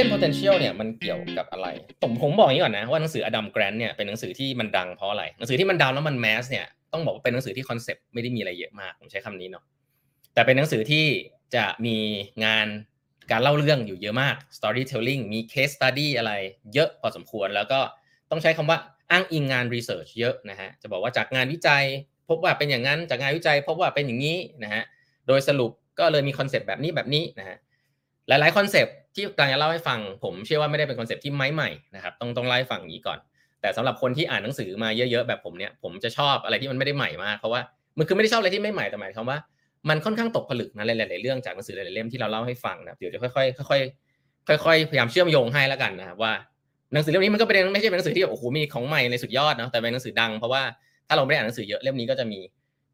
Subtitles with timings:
[0.00, 1.66] hidden potential เนี่ยมันเกี่ยวกับอะไร
[2.02, 9.64] ผมผมบอกอย่างนี้ก่อนนะ ว่าหนังสืออดัมแกรนเนี่ยเป็นหนังสือที่มันดังเพราะอะไร หนังสือที่มันดังแล้วมันแมสเนี่ยต้องบอกว่าเป็นหนังสือที่คอนเซปต์ไม่ได้มีอะไรเยอะมากผมใช้คำนี้เนาะ
[10.34, 11.06] แต่เป็นหนังสือที่
[11.54, 11.96] จะมี
[12.44, 12.66] งาน
[13.30, 16.32] การเล่าเรื่องอยู่เยอะมาก storytelling มี case study อะไร
[16.74, 17.80] เยอะพอสมควร แล้วก็
[18.30, 18.78] ต้องใช้คำว่า
[19.10, 21.84] อ้างอิงงาน research เยอะนะฮะ จะบอกว่าจากงานวิจัย
[22.28, 24.82] พบว่าเป็นอย่างนั้น จากงานวิจัย พบว่าเป็นอย่างนี้นะฮะ
[25.28, 27.56] โดยสรุปก็เลยมี concept แบบนี้แบบนี้นะฮะ
[28.28, 33.18] หลายๆ concept ที่กำลังจะเล่าให้ฟัง ผมเชื่อว่าไม่ได้เป็น concept ที่ใหม่ๆนะครับต้องต้องเล่าให้ฟังอย่างนี้ก่อน
[33.60, 37.60] แต่สำหรับคนที่อ่านหนังสือมาเยอะๆแบบผมเนี่ยผมจะชอบอะไรที่มันไม่ได้ใหม่มากเพราะว่า
[37.98, 39.38] มันคือไม่ได้ชอบอะไรที่ไม่ใหม่แต่หมายความว่า
[39.88, 43.78] มันค่อนข้างตกผลึกนะหลายๆเรื่องจากหนังสือหลายๆเล่มที่เราเล่าให้ฟังนะเดี๋ยวจะค่อยๆค่อ
[44.58, 46.32] ยๆค่อยๆพยายามเชื่อมโยงให้แล้วกันนะครับว่า
[46.92, 50.62] หนังสือเล่มนี้มันก็เป็นไม่ใช่เป็นหนังสือที่แบบโอ้โหมีของใหม่ในสุดยอดเนาะแต่เป็นหนังสือดังเพราะว่า
[51.08, 52.40] ถ้าเราไม่ได้อ่านหนังสือเยอะเล่มนี้ก็จะมี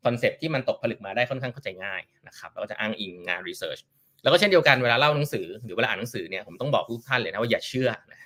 [0.05, 3.79] concept ที่มันตกผลึกมาได้ค่อนข้างเข้าใจง่ายนะครับแล้วก็จะอ้างอิงงาน research
[4.27, 8.21] แล้วก็เช่นเดียวกันเวลาเล่าหนังสือ หรือเวลาอ่านหนังสือเนี่ยผมต้องบอกทุกท่านเลยนะว่าอย่าเชื่อนะ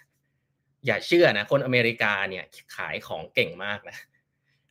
[0.87, 2.45] อย่าเชื่อนะคนอเมริกาเนี่ย
[2.77, 3.97] ขายของเก่งมากนะ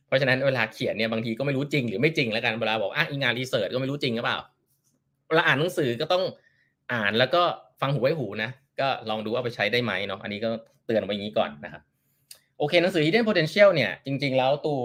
[0.06, 4.38] เพราะฉะนั้นเวลาเขียนเนี่ยบางทีก็ไม่รู้จริงหรือไม่จริงแล้วกันเวลาบอกอ้างอิงงาน research ก็ไม่รู้จริงหรือเปล่า
[5.28, 6.24] เวลาอ่านหนังสือก็ต้อง
[6.92, 7.42] อ่านแล้วก็
[7.80, 8.50] ฟังหูไว้หูนะ
[8.80, 10.50] ก็ลองดูว่าไปใช้ได้ไหมเนาะอันนี้ก็
[10.86, 11.82] เตือนไว้อย่างนี้ก่อนนะครับ
[12.58, 14.82] โอเคหนังสือ Hidden Potential เนี่ยจริง ๆ แล้วตัว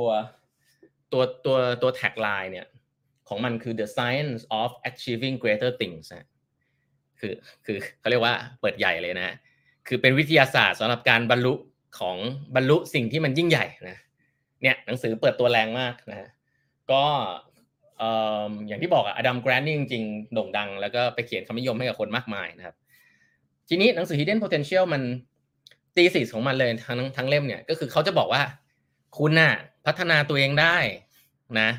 [1.14, 2.68] ตัวตัวตัวแท็กไลน์เนี่ย
[3.30, 6.28] ของมันคือ the science of achieving greater things นะ
[7.20, 7.34] คือ
[7.66, 9.36] คือเขาเรียกว่าเปิดใหญ่เลยนะ
[9.88, 11.54] คือเป็นวิทยาศาสตร์สำหรับการบรรลุ
[12.00, 12.18] ของ
[12.56, 13.98] บรรลุสิ่งที่มันยิ่งใหญ่นะ
[14.62, 16.30] เนี่ยหนังสือเปิดตัวแรงมากนะ
[16.92, 17.04] ก็
[18.68, 22.76] อย่างที่บอกอะอดัมแกรนนี่จริงๆโด่งดัง แล้วก็ไปเขียนคำนิยมให้กับคนมากมายนะครับ
[23.70, 25.02] ทีนี้หนังสือ Hidden Potential มัน
[25.95, 28.42] thesis ของมันเลยทั้งทั้งเล่มเนี่ยก็คือเขาจะบอกว่า
[29.18, 29.54] คุณน่ะ
[29.86, 30.78] พัฒนาตัวเองได้
[31.60, 31.70] นะ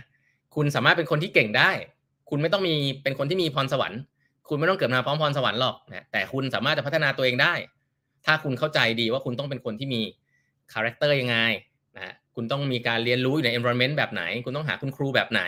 [0.55, 1.71] คุณสามารถเป็นคนที่เก่งได้
[2.31, 4.01] คุณไม่ต้องมีเป็นคนที่มีพรสวรรค์
[4.49, 7.55] คุณไม่ต้องเกิดมาพร้อมพรสวรรค์หรอกนะแต่คุณสามารถจะพัฒนาตัวเองได้
[8.27, 10.01] ถ้าคุณเข้าใจดีว่าคุณต้องเป็นคนที่มี
[10.73, 11.37] character ยังไง
[11.97, 15.43] นะคุณต้องมีการเรียนรู้อยู่ใน environment แบบไหน คุณต้องหาคุณครูแบบไหน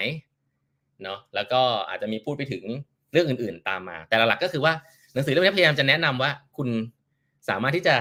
[1.02, 2.64] เนาะแล้วก็อาจจะมีพูดไปถึง
[3.12, 4.72] เรื่องอื่น ๆ ตามมา แต่หลักๆก็คือว่า
[5.14, 6.68] หนังสือเล่มนี้พยายามจะแนะนำว่า คุณ
[7.48, 7.96] สามารถที่จะ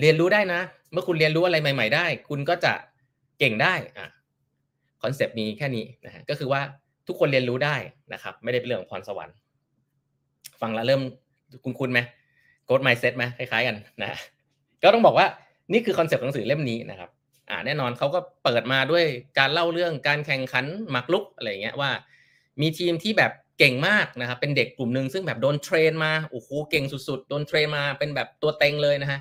[0.00, 0.60] เรียนรู้ได้นะ
[0.92, 2.72] เมื่อคุณเรียนรู้อะไรใหม่ ๆ ได้ คุณก็จะ
[3.38, 4.08] เก่งได้อะ
[5.02, 6.60] concept มีแค่นี้นะฮะก็คือว่า
[7.06, 7.76] ทุกคนเรียนรู้ได้
[8.12, 9.36] นะครับ ไม่ได้เป็นเรื่องของพรสวรรค์
[10.60, 11.02] ฟังแล้วเริ่ม
[11.64, 12.00] คุ้นๆไหม
[12.66, 14.18] growth mindset ไหมคล้ายๆกันนะ
[14.82, 15.26] ก็ต้องบอกว่า
[15.72, 17.10] นี่คือ concept หนังสือเล่มนี้นะครับ
[17.50, 19.04] อ่าแน่นอนเขาก็เปิดมาด้วย
[19.38, 21.90] การเล่าเรื่องการแข่งขันหมากรุกอะไรเงี้ยว่า
[22.60, 29.20] มีทีมที่แบบเก่งมากนะครับ เป็นเด็กกลุ่มหนึ่งซึ่งแบบโดน train มาโอ้โหเก่งสุดๆโดน train มาเป็นแบบตัวเต็งเลยนะฮะ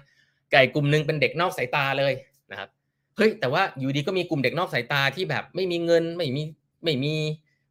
[0.52, 2.14] อีกกลุ่มหนึ่งเป็นเด็กนอกสายตาเลย
[2.52, 2.70] นะครับ
[3.18, 6.44] เฮ้ยแต่ว่าอยู่ดีก็มีกลุ่มเด็กนอกสายตาที่แบบไม่มีเงินไม่มี
[6.84, 7.16] ไม่มี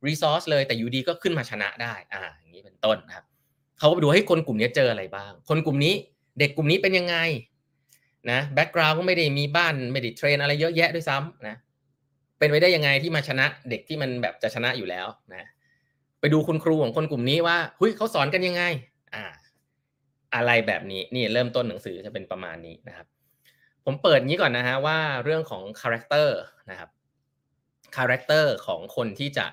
[0.07, 3.25] resource เลยแต่อยู่ดีก็ขึ้นมาชนะได้อ่าอย่างนี้เป็นต้นนะครับ
[3.79, 5.95] เขาก็ไปดูว่าคนกลุ่มนี้เจออะไรบ้าง คนกลุ่มนี้
[6.39, 7.17] เด็กกลุ่มนี้เป็นยังไง
[8.31, 11.57] นะ background ก็ไม่ได้มีบ้านไม่ได้ train อะไรเยอะแยะด้วยซ้ำนะ
[12.39, 15.49] เป็นไปได้ยังไงที่มาชนะเด็กที่มันแบบจะชนะอยู่แล้วนะ
[16.21, 18.63] ไปดูคุณครูของคนกลุ่มนี้ว่าเฮ้ยเขาสอนกันยังไง
[19.15, 19.25] อ่า
[20.35, 23.07] อะไรแบบนี้นี่เริ่มต้นหนังสือจะเป็นประมาณนี้นะครับ
[23.85, 26.39] ผมเปิดงี้ก่อนนะฮะว่าเรื่องของ character
[26.71, 26.91] นะครับ
[27.97, 29.47] character ของคนที่จะ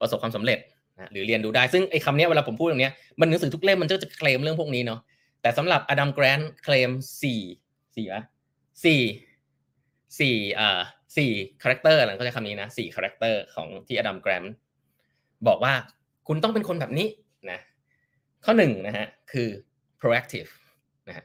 [0.00, 0.58] ประสบความสำเร็จ
[0.98, 2.90] นะหรือเรียนรู้ได้ซึ่งไอ้คำนี้เวลาผมพูดตรงนี้
[3.20, 5.00] มันหนังสือทุกเล่มมันก็จะเคลมเรื่องพวกนี้เนาะ
[5.42, 6.90] แต่สำหรับ Adam Grant เคลม
[7.22, 7.40] สี่
[7.96, 8.22] สี่วะ
[8.84, 9.00] สี่
[10.20, 10.80] สี่อ่า
[11.16, 11.30] สี่
[11.62, 14.42] character หลักก็จะคำนี้นะสี่ character ของที่ Adam Grant
[15.48, 15.72] บอกว่า
[16.28, 17.06] คุณต้องเป็นคนแบบนี้
[17.50, 17.58] นะ
[18.44, 19.48] ข้อหนึ่งนะฮะคือ
[20.00, 20.50] proactive
[21.08, 21.24] นะฮะ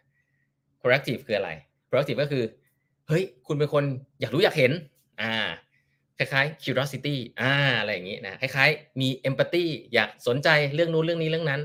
[0.82, 1.50] proactive คืออะไร
[1.90, 2.44] proactive ก็คือ
[3.08, 3.84] เฮ้ยคุณเป็นคน
[4.20, 4.72] อยากรู้อยากเห็น
[5.22, 5.34] อ่า
[6.22, 11.62] คล้ายๆ curiosity อ่าอะไรอย่างนี้นะคล้ายๆ มี empathy อยากสนใจเรื่องนู้นเรื่องนี้เรื่องนั้น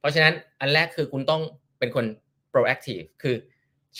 [0.00, 1.42] เพราะฉะนั้นอันแรกคือคุณต้อง
[1.78, 2.04] เป็นคน
[2.52, 3.36] proactive คือ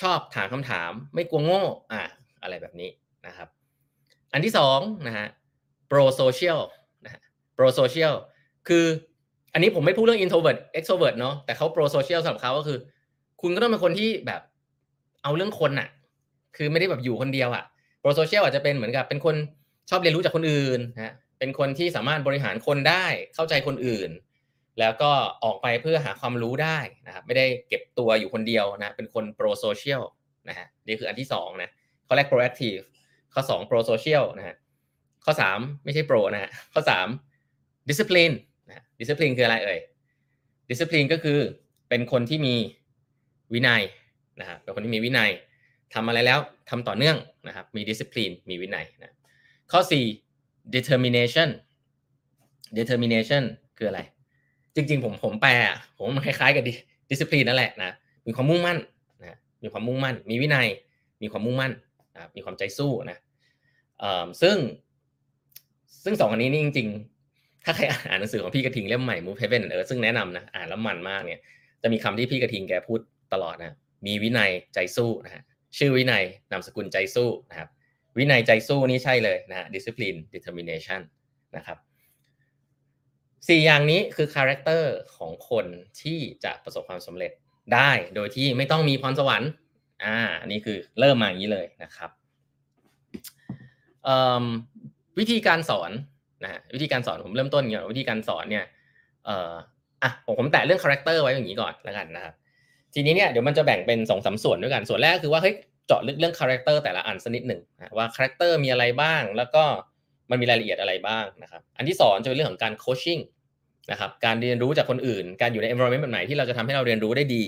[0.01, 1.63] ชอบถามคำถามไม่กลัวโง่
[1.93, 2.03] อ่า
[2.43, 2.91] อะไรแบบนี้
[3.27, 3.49] นะครับ
[4.33, 5.27] อันที่สองนะฮะ
[5.91, 6.61] pro social
[7.05, 7.21] นะฮะ
[7.57, 8.15] pro social
[8.69, 8.85] คือ
[9.53, 12.79] อันนี้ผมไม่พูดเรื่อง introvert extrovert เนาะแต่เขา pro social สำหรับเขาก็คือ
[13.43, 14.41] คุณก็ต้องเป็นคนที่แบบ
[15.23, 15.89] เอาเรื่องคนน่ะ
[16.57, 17.65] คือไม่ได้แบบอยู่คนเดียวอะ
[18.03, 19.37] pro social อาจจะเป็นเหมือนกับเป็นคน
[19.91, 24.11] ชอบเรียนรู้จากคนอื่นนะเป็นคนที่สามารถบริหารคนได้เข้าใจคนอื่น
[24.81, 25.11] แล้วก็
[25.45, 30.03] ออกไปเพื่อหาความรู้ได้นะครับไม่ได้เก็บตัวอยู่คนเดียวนะเป็นคน pro social
[30.49, 31.71] นะฮะนี่คืออันที่สองนะ
[32.07, 32.83] ข้อแรก proactive
[33.35, 34.57] ข้อสอง pro social นะฮะ
[35.25, 37.09] ข้อสามไม่ใช่ pro นะฮะข้อสาม
[37.89, 38.35] discipline
[38.69, 39.79] นะ discipline คืออะไรเอ่ย
[40.71, 41.39] discipline ก็คือ
[41.89, 42.55] เป็นคนที่มี
[43.53, 43.83] วินัย
[44.41, 45.31] นะครับเป็นคนที่มีวินัย
[45.95, 46.39] ทำอะไรแล้ว
[46.71, 47.17] ทำต่อเนื่อง
[47.49, 49.16] นะครับมี discipline มีวินัยนะ
[49.73, 49.81] ข้อ
[50.27, 51.49] 4 determination
[52.79, 53.43] determination
[53.79, 54.01] คืออะไร
[54.75, 55.53] จริง ๆ ผมผมแปล
[55.97, 56.65] ผมมันคล้ายๆกับ
[57.11, 57.91] discipline นั่นแหละนะ
[58.27, 58.79] มีความมุ่งมั่น
[59.23, 60.69] นะมีความมุ่งมั่น มีวินัย
[61.23, 61.73] มีความมุ่งมั่น
[62.15, 63.19] นะมีความใจสู้นะ
[64.43, 64.57] ซึ่ง
[66.05, 66.89] ซึ่งสองอันนี้นี่จริง
[67.29, 71.41] ๆ ถ้าใครอ่านหนังสือของพี่กระทิงเล่มใหม่ Move Heaven เออซึ่งแนะนำนะอ่านแล้วมันมากเนี่ย
[71.83, 73.01] จะมีคำที่พี่กระทิงแกพูด
[73.33, 73.77] ตลอดนะ
[74.07, 75.43] มีวินัยใจสู้นะฮะ
[75.79, 77.69] ชื่อวินัยนามสกุลใจสู้นะครับ
[78.19, 81.01] วินัยใจสู้นี่ใช่เลยนะฮะ discipline determination
[81.57, 81.79] นะครับ
[83.49, 85.67] สี่อย่างนี้คือ character ของคน
[86.03, 87.33] ที่จะประสบความสำเร็จ
[87.75, 89.51] ได้โดยที่ไม่ต้องมีพรสวรรค์
[90.05, 92.11] อ่านี่คือเริ่มมาอย่างนี้เลยนะครับ
[95.19, 95.91] วิธีการสอน
[96.43, 98.65] นะฮะวิธีการสอนผมเริ่มต้นอย่างวิธีการสอนเนี่ย
[99.25, 99.55] เอ่อ
[100.03, 102.35] อะผมผมแตะเรื่อง character ไว้อย่างนี้ก่อนแล้วกันนะครับ
[102.95, 105.55] ทีนี้เนี่ยเดี๋ยวมันจะแบ่งเป็นสองสาส่วนด้วยกันส่วนแรกคือว่าเฮ้ย
[105.87, 107.61] เจาะลึกเรื่อง character แต่ละอันสักนิดหนึ่ง
[107.97, 109.65] ว่า character มีอะไรบ้าง แล้วก็
[110.31, 113.19] มันมีรายละเอียดอะไรบ้างนะครับ อันที่สองจะเป็นเรื่องของการ coaching
[113.91, 117.45] นะครับ การเรียนรู้จากคนอื่น การอยู่ใน environment แบบไหนที่เราจะทำให้เราเรียนรู้ได้ดี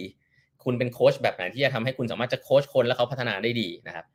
[0.65, 4.07] คุณเป็นโค้ชแบบไหนที่จะทำให้คุณสามารถจะโค้ชคนแล้วเขาพัฒนาได้ดีนะครับ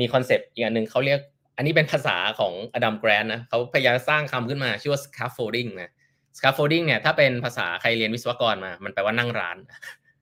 [0.00, 1.20] มี concept อีกอันหนึ่งเขาเรียก
[1.56, 5.92] อันนี้เป็นภาษาของ Adam Grant นะเขาพยายามสร้างคำขึ้นมาชื่อว่า scaffolding นะ
[6.38, 9.56] scaffolding เนี่ยถ้าเป็นภาษาใครเรียนวิศวกรมา มันแปลว่านั่งร้าน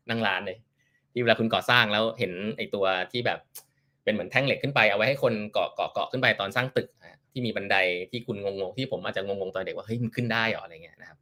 [0.09, 0.57] นั่งร้านเลย
[1.15, 3.39] ที่เวลาคุณก่อสร้างแล้วเห็นไอตัวที่แบบ
[4.05, 6.89] เป็นเหมือนแท่งเหล็กขึ้นไปเอาไว้ให้คนเกาะเกาะเกาะขึ้นไปตอนสร้างตึก
[7.33, 7.77] ที่มีบันได
[8.11, 11.19] ที่คุณงงๆที่ผมอาจจะงงๆตอนเด็กว่าเฮ้ยมันขึ้นได้หรออะไรเงี้ยนะครับ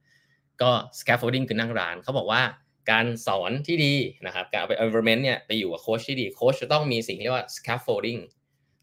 [0.62, 2.43] ก็ scaffolding คือนั่งร้านเขาบอกว่า
[2.91, 3.94] การสอนที่ดี
[4.27, 8.21] นะครับการเอาไป environment เนี่ยไปอยู่กับโค้ชที่ดีโค้ชจะต้องมีสิ่งที่เรียกว่า scaffolding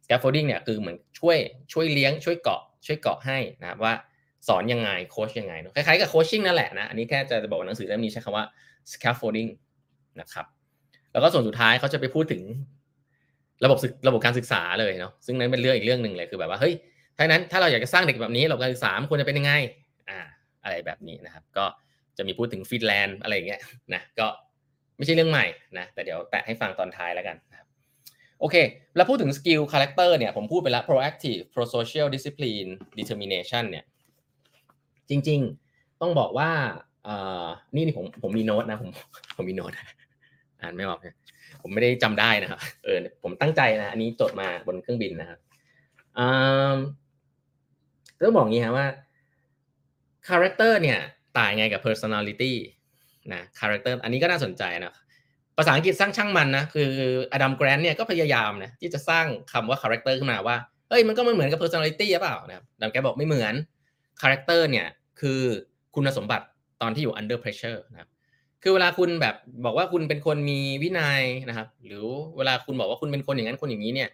[0.06, 1.38] scaffolding เนี่ยคือเหมือนช่วย
[1.74, 3.94] ช่วยเลี้ยงช่วยเกาะช่วยเกาะให้นะครับว่า
[4.48, 8.46] สอนยังไงโค้ชยังไงคล้ายๆกับโคชชิ่งนั่นแหละนะอันนี้แค่จะบอกหนังสือเล่มนี้ใช้คำว่า
[8.94, 9.50] scaffolding
[10.20, 10.46] นะครับ
[11.12, 12.42] แล้วก็ส่วนสุดท้ายเขาจะไปพูดถึง
[13.64, 13.78] ระบบ
[14.08, 16.74] ระบบการศึกษาเลยเนาะซึ่งนั้นเป็นเรื่องอีกเรื่องหนึ่งเลยคือแบบว่าเฮ้ย
[17.18, 19.54] ถ้านั้นถ้าเราอยากจะสร้างเด็กแบบนี้ระบบการศึกษาควรจะเป็นยังไง
[20.10, 20.20] อ่า
[20.64, 21.66] อะไรแบบนี้นะครับ ก็
[22.18, 23.62] จะมีพูดถึงฟินแลนด์อะไรอย่างเงี้ย
[23.94, 24.28] นะก็
[24.98, 25.46] ไม่ใช่เรื่องใหม่
[25.78, 27.68] นะแต่เดี๋ยวแตะให้ฟังตอนท้ายแล้วกันนะครับ
[28.40, 28.56] โอเค
[28.96, 33.86] แล้วพูดถึง skill character เนี่ยผมพูดไปแล้ว proactive prosocial discipline determination เนี่ย
[35.10, 35.40] จริง
[35.72, 36.52] ๆ ต้องบอกว่า
[37.08, 37.46] อ่อ
[37.76, 38.90] นี่นี่ผมผมมีโน้ตนะผม
[39.38, 39.72] ผมมีโน้ต
[40.62, 41.16] อ่านไม่ออกเนี่ย
[41.62, 45.40] ผมไม่ได้จำได้นะครับเออผมตั้งใจนะ อันนี้จดมาบนเครื่องบินนะครับ
[46.18, 46.76] อ่า
[48.26, 48.88] ต้องบอกงี้ครับว่า
[50.28, 51.00] character เนี่ย
[51.38, 52.54] ต่างไงกับ personality
[53.34, 54.96] นะ character อันนี้ก็น่าสนใจนะ
[55.58, 56.90] ภาษาอังกฤษสร้างช่างมันนะคือ
[57.34, 60.58] Adam Grant เนี่ยก็พยายามนะที่จะสร้างคำว่า character ขึ้นมาว่า
[60.90, 63.54] เฮ้ยมันก็ไม่เหมือนกับ personality หรือเปล่านะครับ Adam Grant บอกไม่เหมือน
[64.22, 64.88] character เนี่ย
[65.20, 65.42] คือ
[65.96, 66.46] คุณสมบัติ
[66.82, 68.10] ตอนที่อยู่ under pressure นะครับ
[68.64, 69.36] คือเวลาคุณแบบ
[69.66, 72.06] บอกว่าคุณเป็นคนมีวินัยนะครับ หรือ
[72.38, 74.10] เวลาคุณบอกว่าคุณเป็นคนอย่างนั้นคนอย่างนี้เนี่ย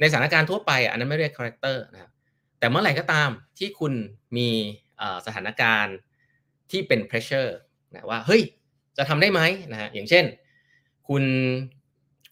[0.00, 2.10] ในสถานการณ์ทั่วไปอันนั้นไม่เรียก character นะครับ
[2.58, 3.92] แต่เมื่อไหร่ก็ตามที่คุณ
[4.36, 4.48] มี
[5.26, 5.96] สถานการณ์
[6.70, 7.50] ที่เป็น pressure
[7.92, 8.42] นะว่าเฮ้ย
[8.96, 9.40] จะทำได้ไหม
[9.72, 10.24] นะฮะอย่างเช่น
[11.08, 11.24] คุณ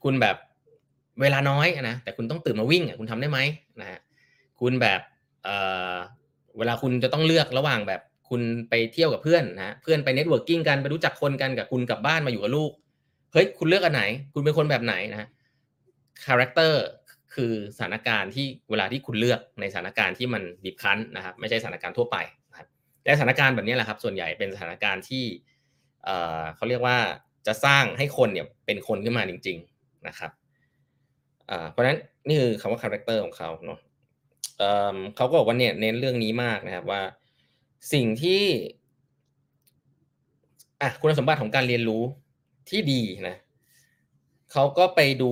[0.03, 0.37] คุณแบบ
[1.21, 3.39] เวลาน้อยนะแต่คุณต้องตื่นมาวิ่งคุณทำได้ไหม
[3.81, 3.99] นะฮะ
[4.61, 5.01] คุณแบบ
[6.59, 8.01] เวลาคุณจะต้องเลือกระหว่างแบบ
[8.33, 12.73] คุณไปเที่ยวกับเพื่อนนะเพื่อนไป networking กันไปรู้จักคนกันกับคุณกลับบ้านมาอยู่กับลูก
[13.33, 14.03] เฮ้ยคุณเลือกอันไหน
[14.33, 15.29] คุณเป็นคนแบบไหนนะ
[16.27, 16.83] character
[17.35, 22.17] คือสถานการณ์ที่เวลาที่คุณเลือกในสถานการณ์ที่มันบีบคั้นนะครับ ไม่ใช่สถานการณ์ทั่วไป
[22.51, 22.69] นะครับ
[23.03, 25.25] แต่สถานการณ์แบบนี้แหละครับ ส่วนใหญ่เป็นสถานการณ์ที่
[26.57, 26.99] เขาเรียกว่า
[27.47, 30.31] จะสร้างให้คนเนี่ยเป็นคนขึ้นมาจริง ๆนะครับ
[31.71, 33.79] เพราะฉะนั้นนี่คือคำว่า character ของเขาเนาะ
[35.17, 37.03] เขาก็บอกว่าเนี่ยเน้นเรื่องนี้มากนะครับว่า
[37.93, 38.43] สิ่งที่
[40.83, 42.03] อะคุณสมบัติของการเรียนรู้
[42.71, 43.37] ที่ดีนะ
[44.53, 45.31] เขาก็ไปดู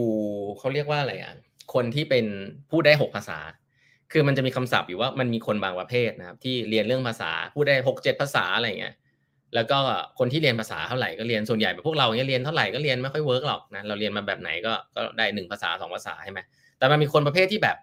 [0.59, 1.35] เขาเรียกว่าอะไรอะ
[1.75, 2.25] คนที่เป็น
[2.71, 3.38] พูดได้หกภาษา
[4.12, 8.95] คือมันจะมีคำศัพท์อยู่ว่ามันมีคนบางประเภทนะครับ ที่เรียนเรื่องภาษาพูดได้หกเจ็ดภาษาอะไรเงี้ย
[9.54, 9.78] แล้วก็
[10.19, 16.40] คนที่เรียนภาษาเท่าไหร่ก็เรียนส่วนใหญ่แบบพวกเราเนี่ยเรียนเท่าไหร่ก็เรียนไม่ค่อย work หรอกนะเราเรียนมาแบบไหนก็ก็ได้หนึ่งภาษาสองภาษาใช่ไหม
[16.78, 17.76] แต่มันมีคนประเภทที่แบบ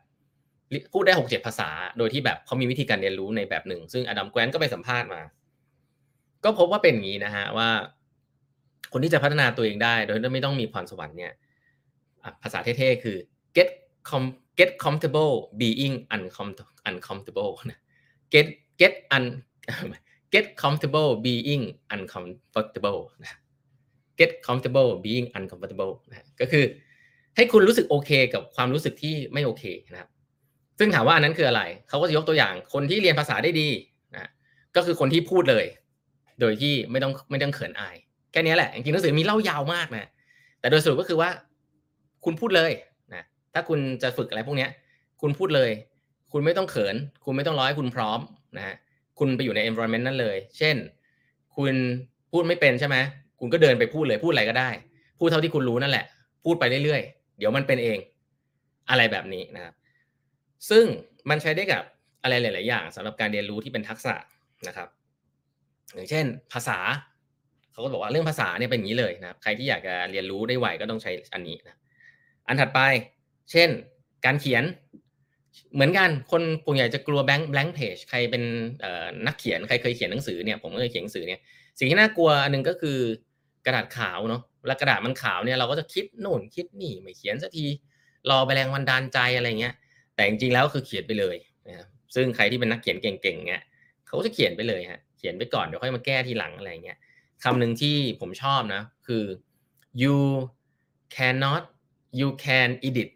[0.93, 5.21] พูดได้หกเจ็ดภาษา โดยที่แบบเขามีวิธีการเรียนรู้ในแบบหนึ่ง ซึ่ง Adam Grant ก็ไปสัมภาษณ์มา
[6.43, 7.69] ก็พบว่าเป็นอย่างนี้นะฮะว่า
[8.91, 11.33] คนที่จะพัฒนาตัวเองได้ โดยไม่ต้องมีพรสวรรค์เนี่ย
[12.43, 13.17] ภาษาเท่ๆคือ
[13.57, 13.69] get
[14.09, 14.23] com
[14.59, 15.95] get comfortable being
[16.89, 17.79] uncomfortable นะ
[18.33, 18.47] get
[18.81, 19.23] get un
[20.33, 23.37] get comfortable being uncomfortable นะ
[24.19, 26.65] get comfortable being uncomfortable นะก็คือ
[27.35, 30.09] ให้คุณรู้สึกโอเค กับความรู้สึกที่ไม่โอเคนะครับ
[30.79, 33.69] ซึ่งถามว่าอันนั้นคืออะไร เขาก็จะยกตัวอย่างคนที่เรียนภาษาได้ดี
[34.15, 34.29] นะ
[34.75, 35.65] ก็คือคนที่พูดเลย
[36.41, 37.95] โดยที่ไม่ต้องไม่ต้องเขินอาย
[38.31, 40.09] แค่นี้แหละ จริงๆหนังสือมีเล่ายาวมากนะ
[40.59, 41.29] แต่โดยสรุปก็คือว่า
[42.25, 42.71] คุณพูดเลย
[43.13, 44.67] นะถ้าคุณจะฝึกอะไรพวกนี้
[45.21, 45.71] คุณพูดเลย
[46.31, 48.19] คุณไม่ต้องเขิน คุณไม่ต้องร้อยคุณพร้อม
[48.57, 48.75] นะฮะ
[49.19, 50.75] คุณไปอยู่ใน environment นั้นเลย เช่น
[51.57, 51.73] คุณ
[52.31, 52.97] พูดไม่เป็นใช่ไหม
[53.39, 54.69] คุณก็เดินไปพูดเลยพูดอะไรก็ได้
[55.19, 56.05] พูดเท่าที่คุณรู้นั่นแหละ
[56.45, 57.97] พูดไปเรื่อยๆ เดี๋ยวมันเป็นเอง
[58.89, 59.73] อะไรแบบนี้นะครับ
[60.69, 60.85] ซึ่ง
[61.29, 61.83] มันใช้ได้กับ
[62.23, 64.15] อะไรหลาย ๆ อย่างสำหรับการเรียนรู้ที่เป็นทักษะ
[64.67, 64.89] นะครับ
[65.93, 66.79] อย่างเช่น ภาษา
[67.71, 71.77] เขาก็บอกว่าเรื่องภาษาเนี่ยเป็นอย่างนี้เลยนะใครที่อยากจะเรียนรู้ได้ไวก็ต้องใช้อันนี้นะ
[72.47, 72.79] อันถัดไป
[73.51, 73.69] เช่น
[74.25, 74.63] การเขียน
[75.73, 78.43] เหมือนกันคนปุ่ใหญ่จะกลัวแบงค์ blank page ใครเป็น
[79.27, 81.39] นักเขียนใครเคยเขียนหนังสือเนี่ยผมก็เคยเขียนหนังสือเนี่ย
[81.79, 82.97] สิ่งที่น่ากลัวอันนึงก็คือ
[83.65, 87.65] กระดาษขาวเนาะเวลากระดาษมันขาวเนี่ยเราก็จะคิดโน่นคิดนี่ไม่เขียนสักที
[88.29, 89.73] รอไปแรงวันดานใจอะไรเงี้ย
[90.17, 91.35] แต่จริงๆแล้วคือเขียนไปเลย
[91.67, 93.61] นะครับซึ่งใครที่เป็นนักเขียนเก่งๆเนี่ย
[94.07, 96.97] เขาจะเขียนไปเลยฮะเขียนไปก่อนเดี๋ยวค่อยมาแก้ทีหลังอะไรเงี้ย
[97.43, 99.23] คำหนึ่งที่ผมชอบนะคือ
[100.01, 100.17] you
[101.15, 101.63] cannot
[102.19, 103.09] you can edit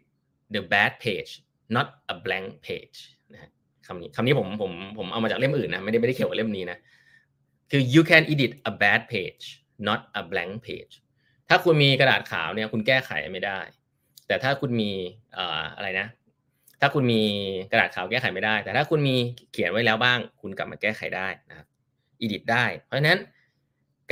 [0.54, 1.30] the bad page
[1.76, 2.98] not a blank page
[3.32, 3.50] นะ
[3.86, 6.78] คำนี้คำนี้ผมผมผมเอามาจากเล่มอื่นนะไม่ได้ไม่ได้เกี่ยวกับเล่มนี้นะ
[7.70, 9.44] คือ you can edit a bad page
[9.88, 10.94] not a blank page
[11.48, 13.58] ถ้าคุณมีกระดาษขาวเนี่ยคุณแก้ไขไม่ได้
[14.26, 14.90] แต่ถ้าคุณมี
[15.76, 16.06] อะไรนะ
[16.84, 17.22] ถ้าคุณมี
[17.70, 19.16] กระดาษขาวแก้ไขไม่ได้ แต่ถ้าคุณมี
[19.52, 21.66] เขียนไว้แล้วบ้าง คุณกลับมาแก้ไขได้นะครับ
[22.24, 23.18] edit ได้ เพราะฉะนั้น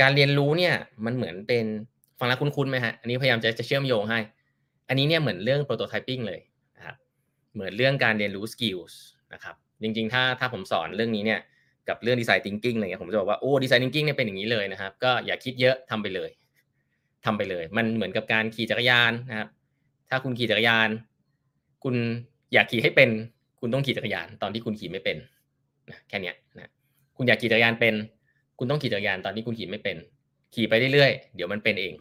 [0.01, 0.75] การเรียนรู้เนี่ย
[1.05, 1.65] มันเหมือนเป็น
[2.19, 4.19] ฟังแล้วคุ้นๆไหมฮะอันนี้พยายามจะจะเชื่อมโยงให้
[4.87, 6.39] อันนี้เนี่ยเหมือนเรื่อง prototyping เลย
[6.77, 6.95] นะครับ
[7.53, 8.93] เหมือนเรื่องการเรียนรู้ skills
[9.33, 11.39] นะครับจริงๆ ถ้าถ้าผมสอนเรื่องนี้เนี่ย
[11.89, 16.29] กับเรื่อง design thinking อะไรเงี้ยผมจะบอกว่าโอ้ design thinking เนี่ยเป็นอย่างนี้เลยนะครับ ก็อย่าคิดเยอะทำไปเลย
[17.25, 19.49] ทำไปเลย มันเหมือนกับการขี่จักรยานนะครับ
[20.09, 20.89] ถ้าคุณขี่จักรยาน
[21.83, 21.95] คุณ
[22.53, 23.09] อยากขี่ให้เป็น
[23.59, 25.17] คุณต้องขี่จักรยานตอนที่คุณขี่ไม่เป็น
[25.89, 26.71] นะแค่นี้นะ
[27.17, 27.93] คุณอยากขี่จักรยานเป็น
[28.59, 29.97] คุณต้องขี่จักรยานตอนที่คุณขี่ไม่เป็น
[30.55, 31.93] ขี่ไปเรื่อยๆเดี๋ยวมันเป็นเอง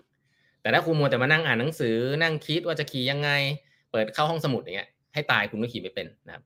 [0.63, 3.31] แต่ถ้าคุณมัวแต่มานั่งอ่านหนังสือนั่งคิดว่าจะขี่ยังไง
[3.91, 6.43] เปิดเข้าห้องสมุดอย่างเงี้ยให้ตายคุณก็ขี่ไม่เป็นนะครับ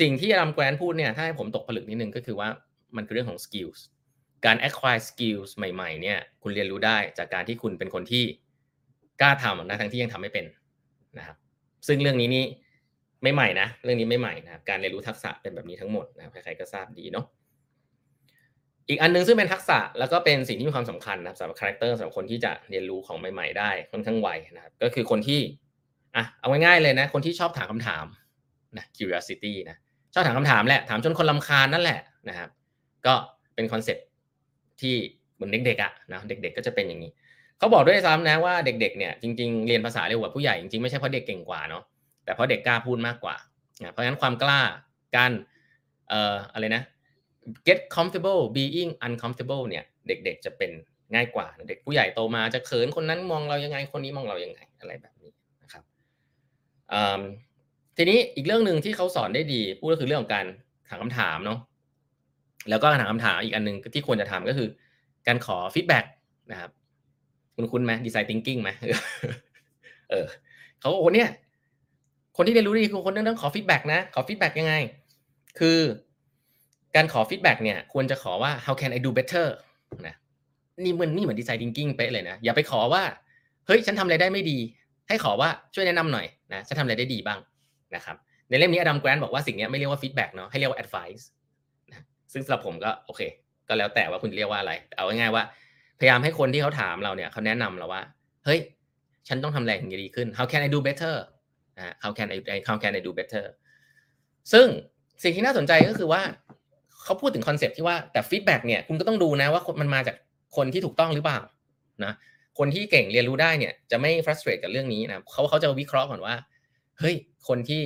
[0.00, 2.48] สิ่งที่อลัมแกรนพูดเนี่ยถ้าให้ผมตกผลึกนิดนึงก็คือว่า
[2.96, 3.78] มันคือเรื่องของ skills
[4.44, 8.24] การ acquire skills ใหม่ๆเนี่ยคุณเรียนรู้ได้จากการที่คุณเป็นคนที่
[9.20, 10.44] กล้าทำนะทั้งที่ยังทำไม่เป็น
[11.18, 11.36] นะครับ
[11.86, 12.44] ซึ่งเรื่องนี้นี่
[13.24, 17.26] ไม่ใหม่นะเรื่องนี้ไม่ใหม่นะการเรียนรู้ทักษะเป็นแบบนี้ทั้งหมดนะใครๆก็ทราบดีเนาะ
[18.88, 25.40] อีกอันนึงซึ่งเป็นทักษะแล้วก็เป็นสิ่งที่มีความสำคัญนะสำหรับคาแรคเตอร์สำหรับคนที่จะเรียนรู้ของใหม่ ๆ ได้ค่อนข้างไวนะครับก็คือคนที่
[26.16, 28.04] อะเอาง่ายๆเลยนะคนที่ชอบถามคำถาม
[28.76, 29.76] นะ curiosity นะ
[30.14, 32.48] ชอบถามคำถามแหละถามจนคนรำคาญนั่นแหละนะครับ
[33.06, 33.14] ก็
[33.54, 33.98] เป็น concept
[34.80, 34.94] ที่
[35.34, 37.12] เหมือนเด็กๆอะนะเด็กๆ ก็จะเป็นอย่างนี้
[37.58, 41.82] เขาบอกด้วยซ้ำนะว่าเด็กๆเนี่ยจริงๆเรียนภาษาเร็วกว่าผู้ใหญ่จริงๆไม่ใช่เพราะเด็กเก่งกว่าเนาะ
[42.24, 43.36] แต่เพราะเด็กกล้าพูดมากกว่า
[43.92, 44.60] เพราะฉะนั้นความกล้า
[45.16, 45.32] การ
[46.08, 46.82] เอ่ออะไรนะ
[47.66, 50.70] get comfortable being uncomfortable เนี่ยเด็กๆจะเป็น
[51.14, 55.84] ง่ายกว่า เด็กผู้ใหญ่โตมาจะเขินคนนั้นมองเรายังไงคนนี้มองเรายังไงอะไรแบบนี้นะครับ
[57.96, 60.46] ทีนี้อีกเรื่องหนึ่งที่เขาสอนได้ดีพูดก็คือเรื่องของการ
[60.88, 61.58] ถามคำถามเนาะ
[62.70, 64.68] แล้วก็การถามคำถามอีกอันหนึ่งที่ควรจะทำก็คือ
[65.26, 66.04] การขอ feedback
[66.52, 66.70] นะครับ
[67.56, 68.70] คุณคุ้นไหม design thinking ไหม
[70.10, 70.26] เออ
[70.80, 71.30] เขาบอกว่าเนี่ย
[72.36, 74.74] คนที่เรียนรู้ดีคือคนต้องขอ feedback นะ ขอ feedback ยังไง
[75.58, 75.78] คือ
[76.96, 79.46] การขอ feedback เนี่ย ควรจะขอว่า how can I do better
[80.06, 80.14] นะ
[80.84, 83.02] นี่มันนี่เหมือน design thinking เป๊ะเลยนะ อย่าไปขอว่า
[83.66, 84.58] เฮ้ย ฉันทำอะไรได้ไม่ดี
[85.08, 87.38] ให้ขอว่าช่วยแนะนำหน่อยนะ ฉันทำอะไรได้ดีบ้าง
[87.94, 88.16] นะครับ
[88.48, 91.24] ในเล่มนี้ Adam Grant บอกว่าสิ่งนี้ไม่เรียกว่า feedback เนาะ ให้เรียกว่า advice
[91.90, 93.20] นะซึ่งสำหรับผมก็โอเค
[93.68, 95.44] ก็แล้วแต่ว่าคุณเรียกว่าอะไร เอาง่ายๆว่า
[96.00, 98.02] พยายามให้คนที่เขาถามเราเนี่ยเขาแนะนำเราว่า
[98.44, 98.60] เฮ้ย
[99.28, 101.14] ฉันต้องทำอะไรถึงจะดีขึ้น how can I do better
[101.78, 102.38] นะ how can I
[102.68, 103.44] how can I do better
[104.52, 104.66] ซึ่ง
[105.22, 106.22] สิ่งที่น่าสนใจก็คือว่า
[107.02, 110.16] เขาพูดถึง concept ที่ว่าแต่ feedback เนี่ยคุณก็ต้องดูนะว่ามันมาจาก
[110.56, 111.40] คนที่ถูกต้องหรือเปล่า
[112.04, 112.12] นะ
[112.58, 116.34] คนที่เก่งเรียนรู้ได้เนี่ยจะไม่ frustrate กับเรื่องนี้นะเขาเขาจะวิเคราะห์ก่อนว่า
[116.98, 117.14] เฮ้ย
[117.48, 117.82] คนที่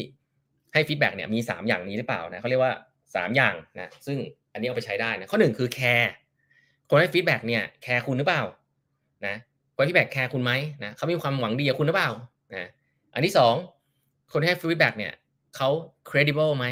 [0.73, 2.73] ให้ feedback เนี่ยมี 3 อย่างนี้หรือเปล่านะเขาเรียกว่า
[3.04, 4.18] 3 อย่างนะซึ่ง
[4.52, 6.11] อันนี้เอาไปใช้ได้นะข้อหนึ่งคือแคร์
[6.88, 8.42] คนให้ feedback เนี่ยแคร์คุณหรือเปล่า
[9.26, 9.37] นะ
[9.76, 10.52] คนที่ feedback แคร์คุณไหม
[10.85, 12.11] นะเขามีความหวังดีกับคุณหรือเปล่า
[12.54, 12.68] นะ
[13.14, 13.77] อันที่2
[14.32, 15.12] คนให้ feedback เนี่ย
[15.56, 15.68] เขา
[16.08, 16.66] credible ไหม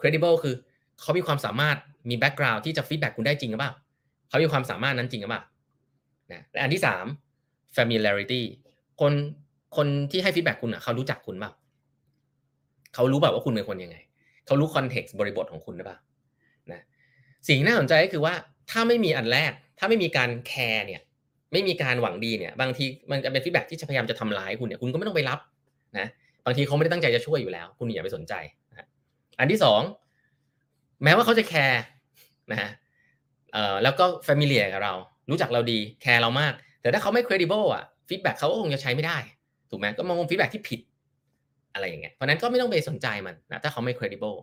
[0.00, 0.54] credible คือ
[1.00, 1.76] เขามีความสามารถ
[2.08, 3.72] มี background ที่จะ feedback คุณได้จริงหรือเปล่า
[4.28, 5.42] เขามีความสามารถนั้นจริงหรือเปล่า
[6.32, 7.04] นะและอันที่สาม
[7.76, 8.42] familiarity
[9.00, 9.12] คน
[9.76, 11.52] คนที่ให้ feedback คุณอะเขารู้จักคุณเปล่า
[12.94, 13.96] เขารู้แบบว่าคุณเป็นคนยังไง
[14.46, 15.98] เขารู้ context บริบทของคุณหรือเปล่า
[16.72, 16.80] นะ
[17.48, 18.34] สิ่งน่าสนใจก็คือว่า
[18.70, 21.00] ถ้าไม่มีอันแรก ถ้าไม่มีการแคร์เนี่ย
[21.52, 25.38] ไม่มีการหวังดีเนี่ย บางทีมันจะเป็น feedback ที่จะพยายามจะทำร้ายคุณเนี่ย คุณก็ไม่ต้องไปรับ
[25.98, 28.34] นะบางทีเขาไม่ได้ตั้งใจจะช่วยอยู่แล้ว คุณอย่าไปสนใจ
[29.38, 29.80] อันที่สอง
[31.04, 31.82] แม้ว่าเขาจะแคร์
[32.52, 32.70] นะฮะ
[33.82, 34.94] แล้วก็ familiar กับเรา
[35.30, 39.18] รู้จักเราดีแคร์เรามาก แต่ถ้าเขาไม่ credible อะ feedback เขาก็คงจะใช้ไม่ได้
[39.70, 40.80] ถูกไหมก็มอง feedback ที่ผิด
[41.74, 44.38] อะไรอย่างเงี้ยเพราะนั้นก็ไม่ต้องไปสนใจมันนะถ้าเขาไม่ credible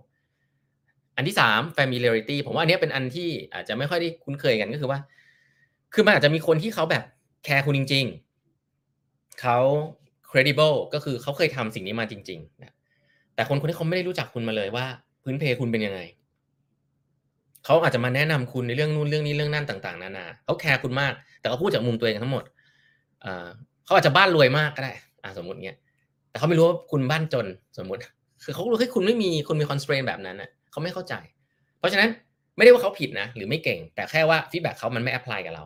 [1.16, 5.00] อันที่สาม familiarity ผมว่าอันนี้เป็นอันที่อาจจะไม่ค่อยได้คุ้นเคยกันก็คือว่า
[5.94, 7.04] คือมันอาจจะมีคนที่เขาแบบ
[7.44, 8.06] แคร์คุณจริง
[9.42, 9.60] เขา
[10.36, 12.74] credible ก็คือเขาเคยทำสิ่งนี้มาจริงๆนะ
[13.36, 14.86] แต่คนคนที่เขาไม่ได้รู้จักคุณมาเลยว่า
[15.24, 16.00] พื้นเพคุณเป็นยังไง
[17.66, 22.44] เขาอาจจะมาแนะนำคุณในเรื่องนู่นเรื่องนี้เรื่องนั่นต่าง ๆนานาเขาแคร์คุณมาก แต่เขาพูดจากมุมตัวเองทั้งหมด
[23.86, 25.78] เขาอาจจะบ้านรวยมากก็ได้อะสมมติเงี้ย
[26.30, 27.46] แต่เขาไม่รู้ว่าคุณบ้านจน
[27.78, 28.02] สมมติ
[28.44, 31.14] คือเขารู้ให้คุณไม่มีคุณมี constraint แบบนั้นอะเขาไม่เข้าใจ
[31.80, 32.10] เพราะฉะนั้น
[32.58, 35.64] ไม่ได้ว่าเขาผิดนะหรือไม่เก่ง แต่แค่ว่า feedback เขามันไม่ apply กับเรา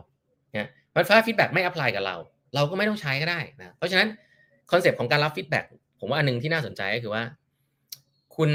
[0.54, 2.16] เนี่ยมันถ้า feedback ไม่ apply กับเรา
[2.54, 4.08] เราก็ไม่ต้องใช้ก็ได้นะเพราะฉะนั้น
[4.70, 5.64] concept ของการรับ feedback
[6.00, 7.22] ผมว่าอันนึงที่น่าสนใจก็คือว่า
[8.36, 8.50] คุณ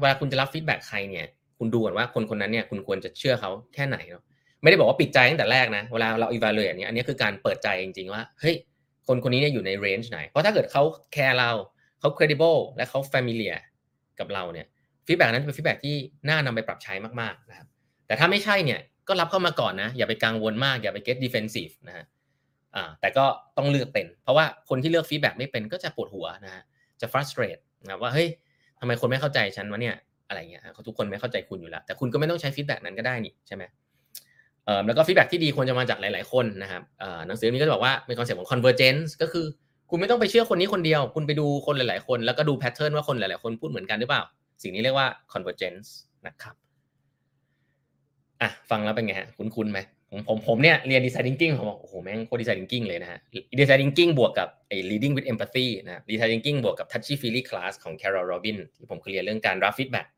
[0.00, 1.26] เวลาคุณจะรับ feedback ใครเนี่ย
[1.58, 4.22] คุณดูก่อนว่าคนคนนั้นเนี่ยคุณควรจะเชื่อเขาแค่ไหนเนาะ
[4.62, 8.56] ไม่ได้บอกว่าปิดใจตั้งแต่แรกนะเวลาเรา evaluate อันนี้อันนี้คือการเปิดใจจริง ๆ ว่าเฮ้ย
[9.06, 11.50] คนคนนี้เนี่ยอยู่ใน range ไหน เพราะถ้าเกิดเขาแคร์เรา
[12.00, 13.58] เขา credible และเขา familiar
[14.18, 14.66] กับเราเนี่ย
[15.06, 15.96] feedback นั้นเป็น feedback ที่
[16.28, 17.66] น่านำไปปรับใช้มากๆนะครับ
[18.06, 22.04] แต่ถ้าไม่ใช่เนี่ยก็รับเข้ามาก่อนนะอย่าไปกังวลมากอย่าไป get defensive นะฮะ
[23.00, 23.24] แต่ก็
[23.56, 26.62] ต้องเลือกเป็น เพราะว่าคนที่เลือก feedback ไม่เป็นก็จะปวดหัวนะฮะ
[27.00, 28.28] จะ frustrate นะว่าเฮ้ย
[28.80, 29.96] ทำไมคนไม่เข้าใจฉันวะเนี่ย
[30.28, 33.62] อะไรเงี้ยทุกคนไม่เข้าใจคุณอยู่แล้ว แต่คุณก็ไม่ต้องใช้ feedback นั้นก็ได้นี่ใช่ไหม
[34.64, 36.82] เออแล้วก็ feedback ที่ดีควรจะมาจากหลาย ๆ คนนะครับ
[37.26, 39.44] หนังสือนี้ก็จะบอกว่าเป็น concept ของ convergence ก็คือ
[39.90, 44.22] คุณไม่ต้องไปเชื่อคนนี้คนเดียว คุณไปดูคนหลาย ๆ คน แล้วก็ดู pattern ว่าคนหลาย ๆ คนพูดเหมือนกันหรือเปล่า
[44.62, 45.88] สิ่งนี้เรียกว่า convergence
[46.26, 46.54] นะครับ
[48.42, 49.78] อะฟังแล้วเป็นไงฮะคุ้นๆไหม
[50.10, 53.18] ผมผมผมเนี่ยเรียนดีไซน์ thinking ผมบอกโอ้โหแม่งโคตรดีไซน์ thinking เลยนะฮะ
[53.58, 58.56] ดีไซน์ thinking บวกกับไอ้ leading with empathy นะ design thinking บวกกับ touchy feely class ของ Carol Robin
[58.76, 60.08] ที่ผมเคยเรียนเรื่องการรับ feedback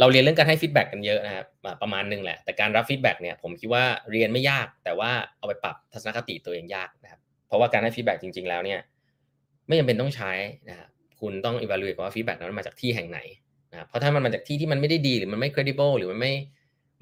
[0.00, 1.46] เราเรียนเรื่องการให้ feedback กันเยอะนะครับ
[1.82, 8.80] ประมาณนึงแหละ แต่การรับ feedback เนี่ยผมคิดว่าเรียนไม่ยาก แต่ว่าเอาไปปรับทัศนคติตัวเองยากนะครับเพราะว่าการให้ feedback จริง ๆ แล้วเนี่ย
[9.66, 10.32] ไม่จำเป็นต้องใช้
[10.68, 10.88] นะครับ
[11.20, 13.20] คุณต้อง evaluate ว่า feedback นั้นมาจากที่แห่งไหน
[13.72, 16.32] นะเพราะถ้ามันมาจากที่ที่มันไม่ได้ดีหรือมันไม่ credible หรือมันไม่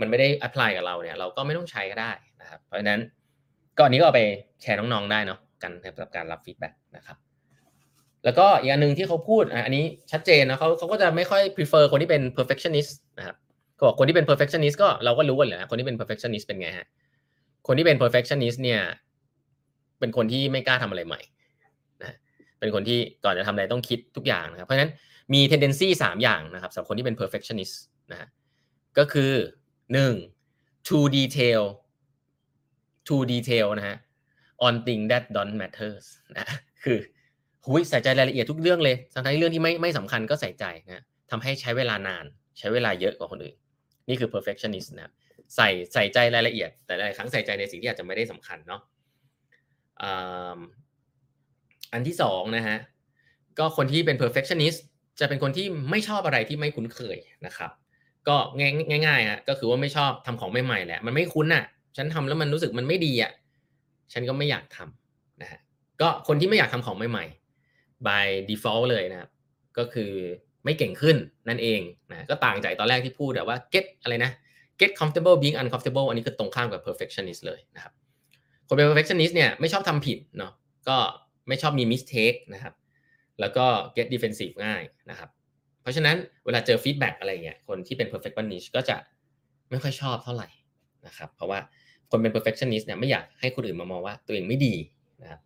[0.00, 3.00] มันไม่ได้ apply กับเราเนี่ย เราก็ไม่ต้องใช้ก็ได้นะครับ เพราะฉะนั้น
[3.76, 4.22] ก็อันนี้ก็เอาไป
[4.62, 7.16] แชร์น้องๆได้เนาะกันสำหรับการรับ feedback นะครับ
[8.24, 13.36] แล้วก็อีกอันหนึ่งที่เขาพูดอันนี้ชัดเจนนะเขาเขาก็จะไม่ค่อย prefer คนที่เป็น perfectionist นะครับ
[13.74, 16.86] เขาบอกคนที่เป็น perfectionist ก็เราก็รู้กันแหละคนที่เป็น perfectionist เป็นไงฮะ
[17.66, 18.80] คนที่เป็น perfectionist เนี่ย
[20.00, 21.20] เป็นคนที่ไม่กล้าทำอะไรใหม่
[22.02, 22.16] นะ
[22.60, 24.90] เป็นคนที่ก่อนจะทำอะไรต้องคิดทุกอย่างนะครับ เพราะฉะนั้น
[25.34, 27.74] มี tendency สามอย่างนะครับสำหรับคนที่เป็น perfectionist
[28.12, 28.28] นะฮะ
[28.98, 29.32] ก็คือ
[29.92, 30.14] หนึ่ง
[30.86, 31.62] to detail
[33.06, 33.96] too detail นะฮะ
[34.66, 36.46] on thing that don't matters นะ
[36.84, 36.98] คือ
[37.64, 42.24] หุยใส่ใจรายละเอียดทุกเรื่องเลยทั้งที่เรื่องที่ไม่ไม่สำคัญก็ใส่ใจนะทำให้ใช้เวลานาน
[42.58, 43.56] ใช้เวลาเยอะกว่าคนอื่น
[44.08, 45.12] นี่คือ perfectionist นะ
[45.56, 48.82] ใส่ใส่ใจรายละเอียด แต่หลายครั้งใส่ใจในสิ่งที่อาจจะไม่ได้สำคัญเนาะ
[51.92, 52.76] อันที่สองนะฮะ
[53.58, 54.78] ก็คนที่เป็น perfectionist
[55.20, 57.70] จะเป็นคนที่ไม่ชอบอะไรที่ไม่คุ้นเคยนะครับ
[58.30, 58.36] ก็
[59.06, 61.64] ง่ายๆฮะก็คือว่าไม่ชอบทำของใหม่ๆแหละ มันไม่คุ้นอะ
[61.96, 63.32] ฉันทำแล้วมันรู้สึกมันไม่ดีอะ
[64.12, 65.60] ฉันก็ไม่อยากทำนะฮะ
[66.00, 69.30] ก็คนที่ไม่อยากทำของใหม่ๆ by default เลยนะครับ
[69.78, 70.12] ก็คือ
[70.64, 71.16] ไม่เก่งขึ้น
[71.48, 74.30] นั่นเองนะก็ต่างจากตอนแรกที่พูดแต่ว่า get อะไรนะ
[74.80, 77.92] get comfortable being uncomfortable อันนี้คือตรงข้ามกับ perfectionist เลยนะครับ
[78.66, 80.52] คนเป็น perfectionist เนี่ยไม่ชอบทำผิดเนาะ
[80.88, 80.96] ก็
[81.48, 82.74] ไม่ชอบมี mistake นะครับ
[83.40, 83.66] แล้วก็
[83.96, 85.30] get defensive ง่ายนะครับ
[85.82, 88.96] เพราะฉะนั้นเวลาเจอ feedback อะไรเงี้ยคนที่เป็น perfectionist ก็จะ
[89.70, 90.48] ไม่ค่อยชอบเท่าไหร่
[91.06, 91.58] นะครับเพราะว่า
[92.10, 94.74] คนเป็น perfectionist เนี่ยไม่อยากให้คนอื่นมามองว่าตัวเองไม่ดี
[95.22, 95.40] นะครับ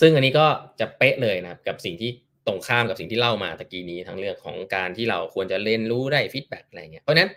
[0.00, 0.46] ซึ่งอันนี้ก็
[0.80, 2.10] จะเป๊ะเลยนะครับกับสิ่งที่
[2.46, 7.30] ตรงข้ามกับสิ่งที่เล่ามาตะกี้นี้ทั้งเรื่องของการที่เราควรจะเรียนรู้ได้ feedback อะไรเงี้ยเพราะนั้น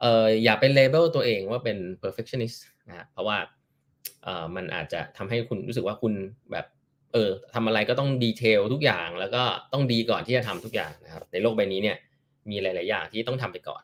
[0.00, 3.38] เอ่ออย่าเป็น label ตัวเองว่าเป็น perfectionist นะครับเพราะว่า
[4.22, 6.12] เอ่อมันอาจจะทำให้คุณรู้สึกว่าคุณ
[6.52, 6.66] แบบ
[7.12, 9.42] เออทำอะไรก็ต้อง detail ทุกอย่างแล้วก็
[9.72, 11.96] ต้องดีก่อนที่จะทำทุกอย่างนะครับ ในโลกใบนี้เนี่ย
[12.50, 13.82] มีหลาย ๆ อย่างที่ต้องทำไปก่อน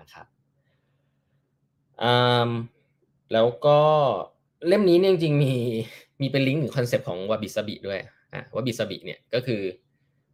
[0.00, 0.26] นะครับ
[2.02, 2.04] อ
[3.32, 3.80] แล้วก็
[4.66, 5.52] เล่มนี้เนี่ยจริงๆมี
[6.20, 8.00] มีเป็นลิงก์ถึง concept ของวาบิซาบิด้วย
[8.34, 9.60] อะวาบิซาบิเนี่ยก็คือ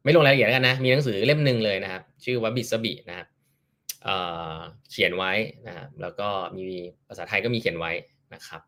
[0.05, 3.27] ไม่ลงรายละเอียดกันนะ มีหนังสือเล่มหนึ่งเลยนะครับ ชื่อวาบิซาบินะครับ
[4.91, 5.33] เขียนไว้
[5.67, 6.65] นะครับแล้วก็มี
[7.09, 7.93] ภาษาไทยก็มีเขียนไว้
[8.35, 8.61] นะครับ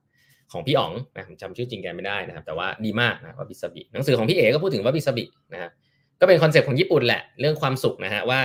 [0.52, 5.70] ของพี่อ๋องนะผมจำชื่อจริงแกไม่ได้นะครับ แต่ว่าดีมากนะวาบิซาบิหนังสือของพี่เอ๋ก็พูดถึงวาบิซาบินะครับ
[6.20, 8.40] ก็เป็น concept ของญี่ปุ่นแหละเรื่องความสุขนะฮะว่า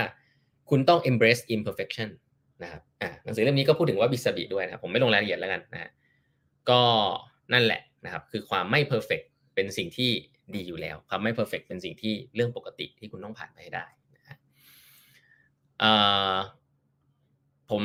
[0.70, 2.10] คุณต้อง embrace imperfection
[2.64, 5.92] นะครับอ่าหนังสือเล่มนี้ก็พูดถึงวาบิซาบิด้วยนะผมไม่ลงรายละเอียดแล้วกันนะ
[6.70, 6.82] ก็
[7.54, 10.12] นั่นแหละนะครับคือความไม่ perfect เป็นสิ่งที่
[10.56, 13.86] ดีอยู่แล้ว ความไม่ perfect เป็นสิ่งที่เรื่องปกติที่คุณต้องผ่านไปให้ได้
[14.16, 14.36] นะฮะ
[17.72, 17.84] ผม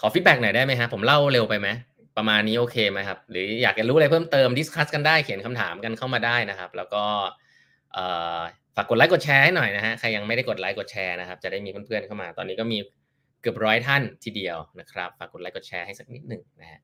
[0.00, 1.68] ขอ feedback หน่อยได้ไหมฮะผมเล่าเร็วไปไหม
[2.18, 7.04] ประมาณนี้โอเคไหมครับ หรืออยากจะรู้อะไรเพิ่มเติม discuss กันได้เขียนคำถามกันเข้ามาได้นะครับ แล้วก็
[8.76, 12.78] ฝากกดไลค์กดแชร์ให้หน่อยนะฮะใครยังไม่ได้กดไลค์กดแชร์นะครับ จะได้มีเพื่อนๆเข้ามา ตอนนี้ก็มี
[13.40, 16.80] เกือบร้อยท่านทีเดียวนะครับฝากกดไลค์กดแชร์ให้สักนิดหนึ่งนะฮะ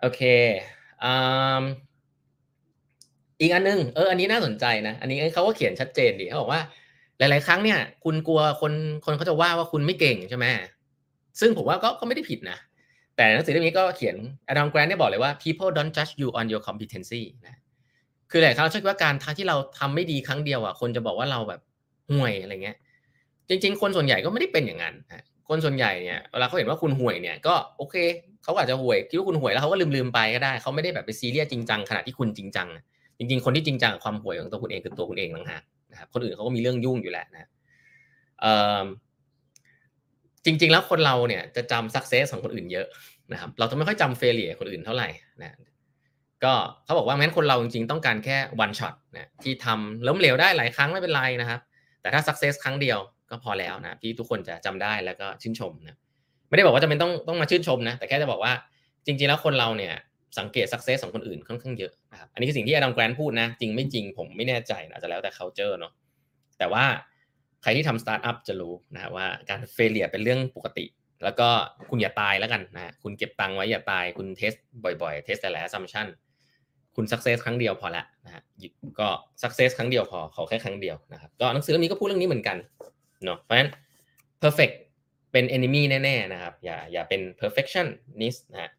[0.00, 0.20] โอเค
[3.40, 6.60] อีกอันนึงเอออันนี้น่าสนใจนะ อันนี้เขาก็เขียนชัดเจนดีเขาบอกว่า
[7.18, 8.72] หลาย ๆ ครั้งเนี่ย คุณกลัวคน
[9.04, 10.44] คนเขาจะว่าว่าคุณไม่เก่งใช่ไหม
[11.40, 12.58] ซึ่งผมว่าก็ก็ไม่ได้ผิดนะ
[13.22, 14.16] แต่หนังสือเล่มนี้ก็เขียน
[14.48, 17.60] อดัมแกรนด์เนี่ยบอกเลยว่า people don't judge you on your competency นะ
[18.30, 21.60] คือหลายครั้งเราคิดว่าการที่เราทำไม่ดีครั้งเดียวอะคนจะบอกว่าเราแบบ
[22.10, 22.76] ห่วยอะไรเงี้ย
[23.48, 24.94] จริง ๆ คนส่วนใหญ่ก็ไม่ได้เป็นอย่างนั้น
[25.48, 27.94] คนส่วนใหญ่เนี่ยเวลาเขาเห็นว่าคุณห่วยเนี่ยก็โอเค
[28.42, 32.68] เขาอาจจะห่วยคิดว่าคุณห่วยแล้วเขาก็ลืมๆไปก็ได้เขาไม่ได้แบบไปซีเรียสจริงจังขณะที่คุณจริงจัง
[33.18, 37.48] จริง ๆ คนที่จริงจังความห่วยของตัวคุณเองคือตัวคุณเองต่างหากนะครับคนอื่นเขาก็มีเรื่องยุ่งอยู่แหละนะ
[40.46, 42.86] จริง ๆ แล้วคนเราเนี่ยจะจำสักเซสของคนอื่นเยอะ
[43.32, 45.08] นะครับเราจะไม่ค่อยจำ failure คนอื่นเท่าไหร่
[45.42, 45.56] นะ
[46.44, 46.52] ก็
[46.84, 51.60] เขาบอกว่าแม้นคนเราจริงๆต้องการแค่ one shot นะที่ทำล้มเหลวได้หลายครั้งไม่เป็นไรนะครับ
[52.02, 52.98] แต่ถ้า success ครั้งเดียว
[53.30, 55.98] ก็พอแล้วนะที่ทุกคนจะจำได้แล้วก็ชื่นชมนะ
[56.48, 58.52] ไม่ได้บอกว่าจะเป็นต้องต้องมาชื่นชมนะแต่แค่จะบอกว่า
[59.06, 59.94] จริง ๆ แล้วคนเราเนี่ย
[60.38, 65.92] สังเกต success ของคนอื่นค่อนข้างเยอะนะครับอันนี้คือสิ่งที่ Adam Grant พูดนะ จริงไม่จริงผมไม่แน่ใจนะจะแล้วแต่ culture เนาะ
[66.58, 66.84] แต่ว่า
[67.62, 70.84] ใครที่ทำสตาร์ทอัพจะรู้นะว่าการ failure เป็นเรื่องปกติ
[71.24, 71.48] แล้วก็
[71.90, 74.52] คุณอย่าตายแล้วกันนะคุณเก็บตังค์ไว้อย่าตายคุณ test
[75.02, 76.06] บ่อยๆ test แต่ละ assumption
[76.96, 78.42] คุณ success ครั้งเดียวพอละนะฮะ
[79.00, 79.08] ก็
[79.42, 82.56] success ครั้งเดียวพอขอแค่ครั้งเดียวนะครับก็หนังสือเล่มนี้ก็พูดเรื่องนี้เหมือนกัน
[83.24, 83.70] เนาะเพราะฉะนั้น
[84.42, 84.74] perfect
[85.32, 88.70] เป็น enemy แน่ๆนะครับ อย่าอย่าเป็น perfectionist นะฮะ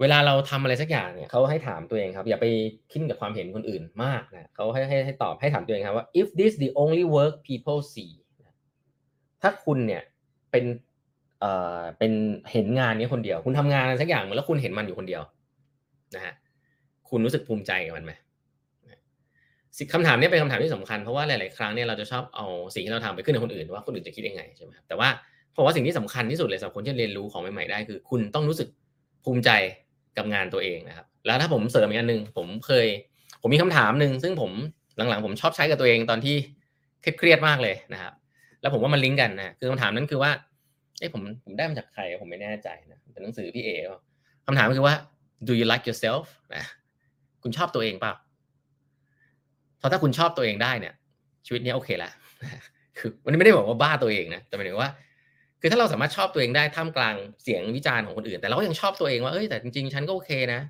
[0.00, 2.46] เวลาเราทำอะไรสักอย่างเนี่ยเขาให้ถามตัวเองครับ อย่าไป
[2.90, 8.12] คิดกับความเห็นคนอื่นมากนะเขาให้ให้ให้ตอบให้ถามตัวเองครับว่า if this the only work people see
[9.42, 10.02] ถ้าคุณเนี่ย
[10.50, 10.64] เป็น
[11.40, 12.12] เอ่อเป็น
[12.52, 15.22] เห็นงานนี้คนเดียว คุณทำงานอะไรสักอย่างแล้วคุณเห็นมันอยู่คนเดียว
[16.14, 16.34] นะฮะ
[17.10, 18.12] คุณรู้สึกภูมิใจกับมันไหม
[19.92, 25.08] คำถามนี้เป็นคำถามที่สำคัญเพราะว่าหลาย ๆ ครั้งเนี่ยเราจะชอบเอาสิ่งที่เราทำไปขึ้นกับคนอื่นว่าคนอื่นจะคิดยังไงใช่ไหมครับแต่ว่า
[25.52, 28.68] เพราะว่าสิ่งที่สำคัญที่สุดเลยสำหรับคนที่เรียนรู้ของใหม่ ๆ ได้คือ คุณต้องรู้สึก
[29.24, 29.50] ภูมิใจ
[30.16, 32.86] กับงานตัวเองนะครับ แล้วถ้าผมเสริมอีกอันหนึ่งผมเคย
[33.40, 34.50] ผมมีคำถามหนึ่งซึ่งผม
[34.96, 36.36] หลัง ๆ ผมชอบใช้กับตัวเองตอนที่
[37.18, 38.12] เครียดมากเลยนะครับ
[38.60, 40.30] แล้วผมว่ามันลิงก์กันนะคือคำถามนั้นคือว่า
[40.98, 43.70] เอ้ผมผมได้มาจากใครผมไม่แน่ใจนะเป็นหนังสือพี่เอ
[44.46, 44.96] คำถามคือว่า
[45.46, 46.24] do you like yourself
[46.56, 46.64] นะ
[47.42, 48.14] คุณชอบตัวเองเปล่า
[49.78, 50.94] เพราะถ้าคุณชอบตัวเองได้เนี่ย
[51.46, 52.12] ชีวิตนี้โอเคล้ว
[52.98, 54.90] คือวันนี้ไม่ได้บอกว่าบ้าตัวเองนะแต่หมายถึงว่า
[55.60, 60.60] คือถ้าเราสามารถชอบตัวเองได้ท่ามกลางเสียงวิจารณ์ของคนอื่น แต่เราก็ยังชอบตัวเองว่าเอ้ยแต่จริงๆ ฉันก็โอเคนะ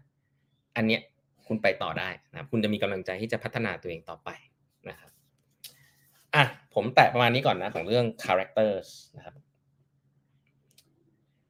[0.77, 1.01] อันเนี้ย
[1.47, 4.31] คุณไปต่อได้นะคุณจะมีกำลังใจที่จะพัฒนาตัวเองต่อไป
[6.35, 9.35] อะผมแตะประมาณนี้ก่อนนะ ของเรื่อง characters นะครับ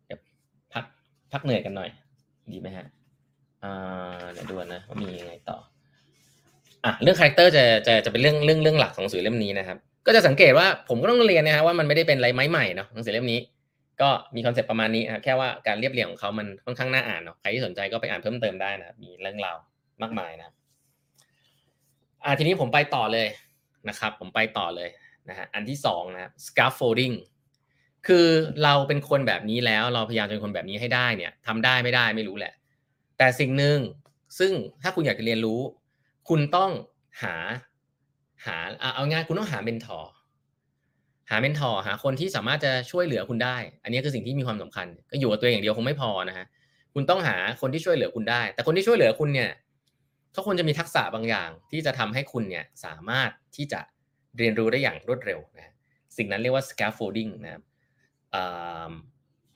[0.06, 0.20] เดี๋ยว
[0.72, 0.84] พัก
[1.32, 1.90] พักเหนื่อยกันหน่อย
[2.52, 2.86] ดีไหมฮะ
[3.64, 5.58] อ่าเดี๋ยวดูนะว่ามียังไงต่อ
[6.84, 13.40] อะเรื่องคาแรคเตอร์จะจะจะเป็นเรื่องเรื่องเรื่องหลักของสือเล่มนี้นะครับ ก็จะสังเกตว่าผมก็ต้องเรียนนะฮะว่ามันไม่ได้เป็นอะไรไม้ใหม่เนาะหนังสือเล่มนี้
[14.02, 19.56] ก็มีคอนเซปต์ประมาณนี้นะแค่ว่าการเรียบเรียงของเขามันค่อนข้างน่าอ่านเนาะใครที่สนใจก็ไปอ่านเพิ่มเติมได้นะมีเรื่องราว
[20.02, 20.46] มากมายนะ
[22.24, 23.26] อ่าทีนี้ผมไปต่อเลย
[23.88, 24.88] นะครับ ผมไปต่อเลย
[25.28, 27.16] นะฮะอันที่สองนะ scaffolding
[28.06, 28.26] คือ
[28.64, 32.52] เราเป็นคนแบบนี้แล้วเราพยายามจะเป็นคนแบบนี้ให้ได้เนี่ยทำได้ไม่ได้ไม่รู้แหละ
[33.18, 33.78] แต่สิ่งหนึ่ง
[34.38, 35.60] ซึ่งถ้าคุณอยากจะเรียนรู้
[36.28, 36.70] คุณต้อง
[37.22, 37.34] หา
[38.46, 38.56] หา
[38.94, 40.12] เอาง่ายคุณต้องหาเมนทอร์
[41.30, 46.46] หาเมนทอร์หาคนที่สามารถจะช่วยเหลือคุณได้ อันนี้คือสิ่งที่มีความสำคัญ ก็อยู่กับตัวเองอย่างเดียวคงไม่พอนะฮะ
[46.94, 49.50] คุณต้องหาคนที่ช่วยเหลือคุณได้ แต่คนที่ช่วยเหลือคุณเนี่ย
[50.32, 53.80] เขาควรจะมีทักษะบางอย่าง ที่จะทำให้คุณเนี่ยสามารถที่จะ
[54.38, 55.74] เรียนรู้ได้อย่างรวดเร็วนะ
[56.16, 57.62] สิ่งนั้นเรียกว่า scaffolding นะครับ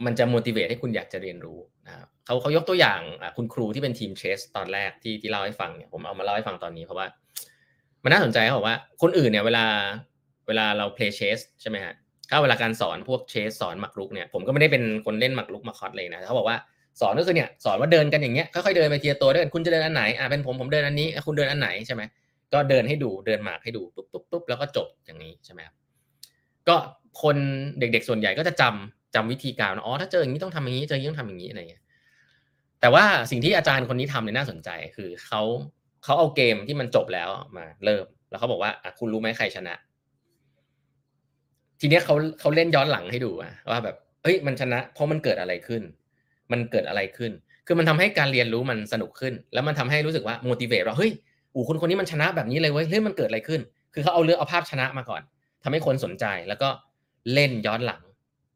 [0.05, 3.01] มันจะ motivate ให้คุณอยากจะเรียนรู้นะครับเขาเขายกตัวอย่าง
[3.37, 7.07] คุณครูที่เป็นทีมเชสตอนแรกที่ที่เล่าให้ฟังเนี่ยผมเอามาเล่าให้ฟังตอนนี้เพราะว่า
[8.03, 9.65] มันน่าสนใจเขาบอกว่าคนอื่นเนี่ยเวลา
[10.47, 11.95] เวลาเราเพลย์เชสใช่ไหมฮะ
[12.31, 16.57] ถ้าเวลาการสอนพวกเชสสอนหมักรุกเนี่ยผมก็ไม่ได้เป็นคนเล่นหมักรุกมาคอตเลยนะเขาบอกว่า
[17.01, 22.03] สอนก็คือเนี่ยสอนว่าเดินกันอย่างเงี้ยค่อยๆเดินไปทีละตัวด้วยกันคุณจะเดินอันไหนอ่าเป็นผมผมเดินอันนี้คุณเดินอันไหนใช่ไหม
[22.53, 25.75] ก็เดินให้ดูเดินหมากให้ดูปุ๊บปุ๊บปุ๊บแล้วก็จบอย่างนี้ใช่ไหมครับ
[26.69, 26.77] ก็
[27.23, 27.37] คน
[27.79, 31.83] เด็กๆส่วนใหญ่ก็จะจำจำวิธีการอ๋อถ้าเจออย่างนี้ต้องทำอย่างนี้เจออย่างนี้ต้องทำอย่างนี้อะไรเงี้ย
[32.81, 35.43] แต่ว่าสิ่งที่อาจารย์คนนี้ทำเนี่ยน่าสนใจคือเขา
[36.05, 39.75] เขาเอาเกมที่มันจบแล้วมาเริ่ม แล้วเขาบอกว่าอะคุณรู้ไหมใครชนะ
[41.81, 43.31] ทีเนี้ยเขาเขาเล่นย้อนหลังให้ดู
[43.71, 45.83] ว่าแบบเอ้ยมันชนะ เพราะมันเกิดอะไรขึ้น
[46.53, 47.33] มันเกิดอะไรขึ้น
[47.67, 51.11] คือมันทำให้การเรียนรู้มันสนุกขึ้น แล้วมันทำให้รู้สึกว่า motivate ว่าเฮ้ย
[51.55, 53.61] อู๋คนคนนี้มันชนะแบบนี้เลยเว้ยเฮ้ยมันเกิดอะไรขึ้น
[53.95, 55.23] คือเขาเอาเรื่องเอาภาพชนะมาก่อน
[55.63, 56.69] ทำให้คนสนใจแล้วก็
[57.33, 58.03] เล่นย้อนหลัง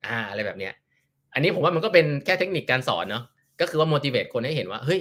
[0.06, 0.72] อ่าอะไรแบบเนี้ย
[1.34, 3.24] อันนี้ผมว่ามันก็เป็นแค่เทคนิคการสอนเนาะ
[3.60, 5.00] ก็คือว่า motivate คนให้เห็นว่าเฮ้ย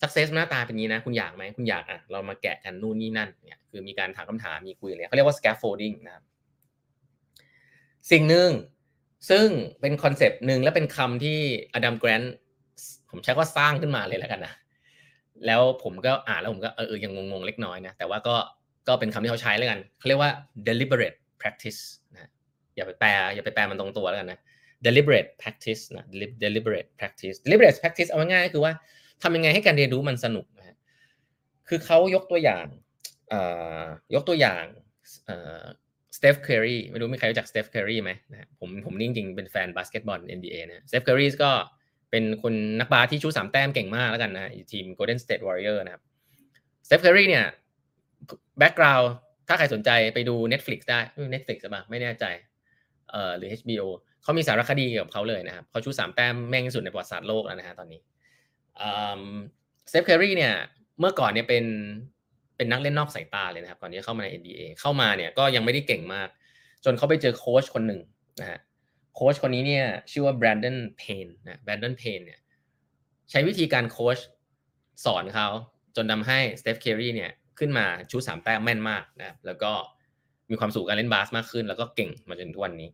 [0.00, 6.24] success หน้าตาเป็นนี้นะ คุณอยากไหมคุณอยากอะเรามาแกะกันนู่นนี่นั่นเนี่ยคือมีการถามคำถามมีคุยอะไรเขาเรียกว่า scaffolding นะครับ
[8.10, 8.48] สิ่งหนึ่ง
[9.28, 9.46] ซึ่ง
[9.80, 11.38] เป็นคอนเซปต์หนึ่งและเป็นคำที่
[11.74, 12.34] อดัมแกรนต์
[13.10, 14.54] ผมใช้ว่าสร้างขึ้นมาเลยแล้วกันนะ
[15.46, 18.36] แล้วผมก็อ่านแล้วผมก็เออยังงงๆเล็กน้อยนะแต่ว่าก็
[18.88, 20.30] ก็เป็นคำที่เขาใช้แล้วกันเขาเรียกว่า
[20.68, 21.80] deliberate practice
[22.12, 22.30] นะ
[22.76, 24.40] อย่าไปแปลอย่าไปแปลมันตรงตัวแล้วกันนะ
[24.86, 26.04] deliberate practice นะ
[26.44, 28.72] deliberate practice deliberate practice เอาง่ายๆคือว่า
[29.22, 30.76] ทำยังไงให้การเรียนรู้มันสนุกนะฮะ
[31.68, 32.66] คือเขายกตัวอย่าง
[34.14, 34.64] ยกตัวอย่าง
[36.20, 41.50] Steph Curry ไม่รู้มีใครรู้จัก Steph Curry ไหมนะผมผมนี่จริงๆเป็นแฟนบาสเกตบอล NBA นะ Steph Curry ก็
[42.10, 46.02] เป็นคนนักบาสที่ชู้ตสามแต้มเก่งมากแล้วกันนะทีม Golden State Warrior นะครับ
[46.86, 47.44] Steph Curry เนี่ย
[48.58, 49.10] background
[49.48, 51.00] ถ้าใครสนใจไปดู Netflix ได้
[51.34, 52.24] Netflix ใช่ปะไม่แน่ใจ
[53.10, 53.84] เอ่อหรือ HBO
[54.22, 58.00] เขามีสารคดีเกี่ยวกับเขาเลยนะครับเขาชู้ตสามแต้มแม่งที่สุดในประวัติศาสตร์โลกแล้วนะฮะตอนนี้
[59.90, 60.54] Steph Curry เนี่ย
[60.98, 61.64] เมื่อก่อนเนี่ยเป็น
[62.60, 66.28] เป็นนักเล่นนอกสายตาเลยนะครับ ก่อนที่เข้ามาใน NBA เข้ามาเนี่ยก็ยังไม่ได้เก่งมาก
[66.84, 68.00] จนเขาไปเจอโค้ชคนหนึ่ง
[68.40, 68.58] นะฮะ
[69.14, 72.40] โค้ชคนนี้เนี่ยชื่อว่า Brandon Payne นะ Brandon Payne เนี่ย
[73.30, 74.18] ใช้วิธีการโค้ช
[75.04, 75.48] สอนเขา
[75.96, 79.70] จนทำให้ Steph Curry เนี่ยขึ้นมาชู้ตสามแต้มแม่นมากนะครับแล้วก็
[80.50, 82.88] มีความสุขการเล่นบาสมากขึ้น แล้วก็เก่งมาจนทุกวันนี้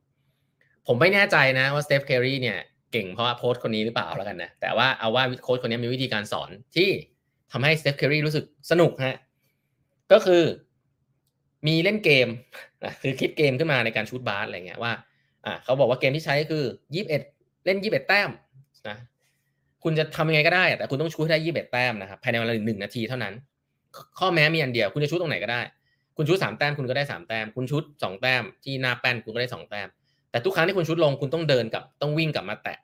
[0.86, 2.58] ผมไม่แน่ใจนะว่า Steph Curry เนี่ย
[2.92, 6.88] เก่งเพราะโค้ชคนนี้หรือเปล่าแล้วกันนะแต่ว่าเอาว่าโค้ชคนนี้มีวิธีการสอนที่
[7.52, 9.16] ทำให้ Steph Curry รู้สึกสนุกฮะ
[10.12, 10.42] ก็คือ
[11.66, 12.28] มีเล่นเกม
[13.02, 14.92] คือคิดเกมขึ้นมาในการชู้ตบาสอะไรเงี้ยว่า
[15.44, 16.64] อ่าเขาบอกว่าเกมที่ใช้คือ
[16.94, 17.22] ยี่สิบเอ็ด
[17.64, 18.30] เล่นยี่สิบเอ็ดแต้ม
[18.88, 18.98] นะ
[19.82, 23.34] คุณจะทำยังไงก็ได้ แต่คุณต้องชู้ตได้ยี่สิบเอ็ดแต้มนะครับภายในเวลาหนึ่งนาทีเท่านั้น
[24.18, 25.60] ข้อแม้มีอันเดียวคุณจะชู้ตตรงไหนก็ได้
[26.16, 29.88] คุณชู้ตสามแต้มคุณก็ได้สามแต้ม คุณชู้ตสองแต้ม ที่หน้าแป้นคุณก็ได้สองแต้ม
[30.30, 32.78] แต่ทุกครั้งที่คุณชู้ตลงคุณต้องเดินกับต้องวิ่งกลับมาแตะ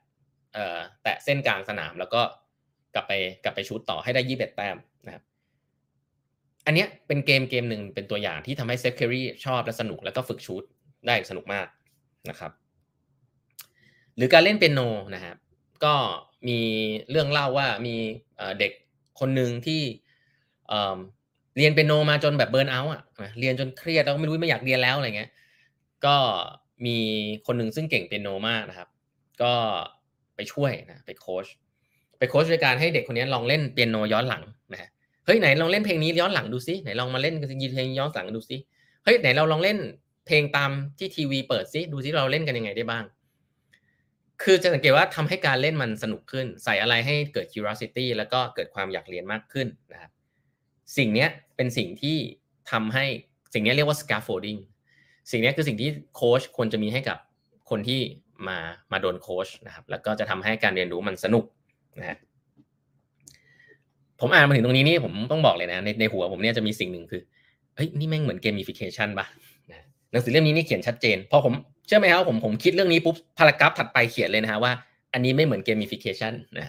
[0.53, 2.21] เอ่อแตะเส้นกลางสนามแล้วก็
[2.95, 4.75] กลับไปกลับไปชู้ตต่อให้ได้ยี่สิบเอ็ดแต้ม
[6.65, 10.63] อันนี้เป็นเกมเกมหนึ่งเป็นตัวอย่างที่ทำให้ Steph Curry ชอบและสนุกแล้วก็ฝึกชู้ต
[11.07, 11.67] ได้สนุกมาก
[12.29, 12.51] นะครับ
[14.15, 14.81] หรือการเล่นเปียโน
[15.15, 15.35] นะครับ
[15.83, 15.93] ก็
[16.47, 16.59] มี
[17.09, 17.95] เรื่องเล่าว่ามี
[18.59, 18.71] เด็ก
[19.19, 19.81] คนหนึ่งที่
[21.57, 23.01] เรียนเปียโนมาจนแบบเบิร์นเอาท์อะ
[23.39, 25.29] เรียนจนเครียดแล้วไม่รู้ไม่อยากเรียนแล้วอะไรเงี้ย
[26.05, 26.15] ก็
[26.85, 26.97] มี
[27.45, 28.89] คนหนึ่งซึ่งเก่งเปียโนมากนะครับ
[29.41, 29.53] ก็
[30.35, 31.45] ไปช่วยนะไปโค้ช
[32.17, 34.43] ไปโค้ชโดยการให้เด็กคนนี้ลองเล่นเปียโนย้อนหลัง
[35.25, 38.57] เฮ้ยไหนลองเล่นเพลงนี้ย้อนหลังดูซิไหนลองมาเล่นกันยีเพลงย้อนหลังดูซิ
[39.03, 39.77] เฮ้ยไหนเราลองเล่น
[40.27, 43.03] เพลงตามที่ทีวีเปิดซิดูซิเราเล่นกันยังไงได้บ้าง
[44.43, 50.11] คือจะสังเกตว่าทำให้การเล่นมันสนุกขึ้น ใส่อะไรให้เกิด curiosity แล้วก็เกิดความอยากเรียนมากขึ้นนะครับ
[50.97, 52.17] สิ่งนี้เป็นสิ่งที่
[52.71, 53.05] ทำให้
[53.53, 54.59] สิ่งนี้เรียกว่า scaffolding
[55.31, 57.17] สิ่งนี้คือสิ่งที่โค้ชควรจะมีให้กับ
[57.69, 58.01] คนที่
[58.47, 58.57] มา
[58.91, 61.45] มาโดนโค้ชนะครับ แล้วก็จะทำให้การเรียนรู้มันสนุก
[61.99, 62.17] นะฮะ
[64.23, 67.21] ผมอ่านมาถึงตรงนี้นี่ผมต้องบอกเลยนะในในหัวผมเนี่ยจะมีสิ่งหนึ่งคือ
[67.75, 69.25] เฮ้ยนี่แม่งเหมือน gamification ปะ
[70.11, 71.53] หนังสือเล่มนี้นี่เขียนชัดเจนพอผม
[71.87, 74.71] เชื่อไหมครับผมผมคิดเรื่องนี้ปุ๊บ paragraph ถัดไปเขียนเลยนะฮะว่า
[75.13, 76.67] อันนี้ไม่เหมือน gamification นะ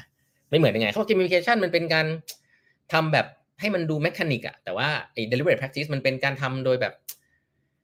[0.50, 2.06] ไม่เหมือนยังไงเขา gamification มันเป็นการ
[2.92, 3.26] ทำแบบ
[3.60, 6.92] ให้มันดู mechanic อะแต่ว่าไอ้ deliberate practice มันเป็นการทำโดยแบบ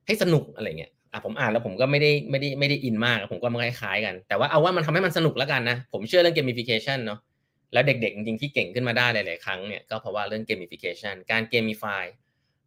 [0.06, 7.18] ให้สนุกอะไรเงี้ยอะผมอ่านแล้วผมก็ไม่ได้ไม่ได้ไม่ได้ in มาก ผมก็มันคล้ายๆกัน แต่ว่าเอาว่ามันทำให้มันสนุกแล้วกันนะ ผมเชื่อเรื่อง gamification เนาะ
[7.72, 12.04] แล้วเด็กๆ จริงๆ ที่เก่งขึ้นมาได้หลายๆ ครั้งเนี่ยก็เพราะว่าเรื่อง gamification การ gamify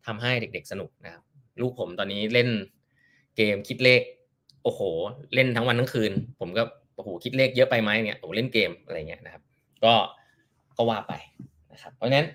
[0.05, 1.23] ทำให้เด็กๆ สนุกนะครับ
[1.61, 2.49] ลูกผมตอนนี้เล่น
[3.37, 4.01] เกมคิดเลข
[4.63, 4.81] โอ้โห
[5.35, 6.63] เล่นทั้งวันทั้งคืน ผมก็
[6.95, 9.43] โอ้โหคิดเลขเยอะไปไหมเนี่ยโอ้เล่นเกมอะไรเงี้ยนะครับ
[9.83, 9.93] ก็
[10.77, 11.13] ก็ว่าไป
[11.73, 12.27] นะครับเพราะฉะนั้น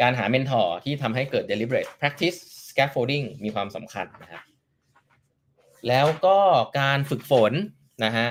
[0.00, 2.38] การหาเมนทอร์ที่ทำให้เกิด deliberate practice
[2.70, 4.42] scaffolding มีความสำคัญนะครับ
[5.88, 6.38] แล้วก็
[6.80, 7.52] การฝึกฝน
[8.04, 8.28] นะฮะ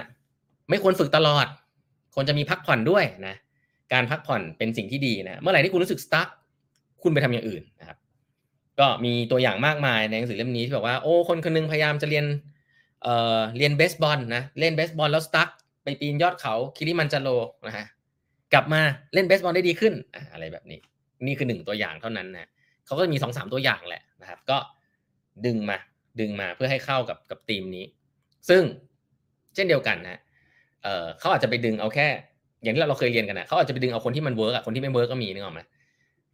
[0.69, 1.47] ไม่ควรฝึกตลอด
[2.15, 3.35] ควรจะมีพักผ่อนด้วยนะ
[3.93, 6.27] การพักผ่อนเป็นสิ่งที่ดีนะเมื่อไหร่ที่คุณรู้สึกสตั๊ก
[7.03, 7.97] คุณไปทำอย่างอื่นนะครับ
[8.79, 12.25] ก็มีตัวอย่างมากมายในหนังสือเล่มนี้ที่บอกว่าโอ้คนคนนึงพยายามจะเรียน
[13.03, 15.49] เอ่อเรียนเบสบอลนะเล่นเบสบอลแล้วสตั๊ก
[15.83, 17.29] ไปปีนยอดเขาคิริมันจาโร
[17.67, 17.85] นะฮะ
[18.53, 18.81] กลับมา
[19.13, 19.93] เล่นเบสบอลได้ดีขึ้น
[20.33, 20.79] อะไรแบบนี้
[21.25, 22.49] นี่คือหนึ่งตัวอย่างเท่านั้นนะ
[22.85, 24.57] เขาก็มีสองสามตัวอย่างแหละนะครับ ก็
[25.45, 25.77] ดึงมา
[26.19, 27.85] ดึงมาเพื่อให้เข้ากับกับทีมนี้
[28.49, 28.63] ซึ่ง
[29.55, 30.19] เช่นเดียวกันนะ
[30.83, 32.07] เออเขาอาจจะไปดึงเอาแค่
[32.63, 35.61] อย่างที่เราเคยเรียนกันนะเขาอาจจะไปดึงเอาคนที่มัน work อะคนที่ไม่ work ก็มีนึกออกไหม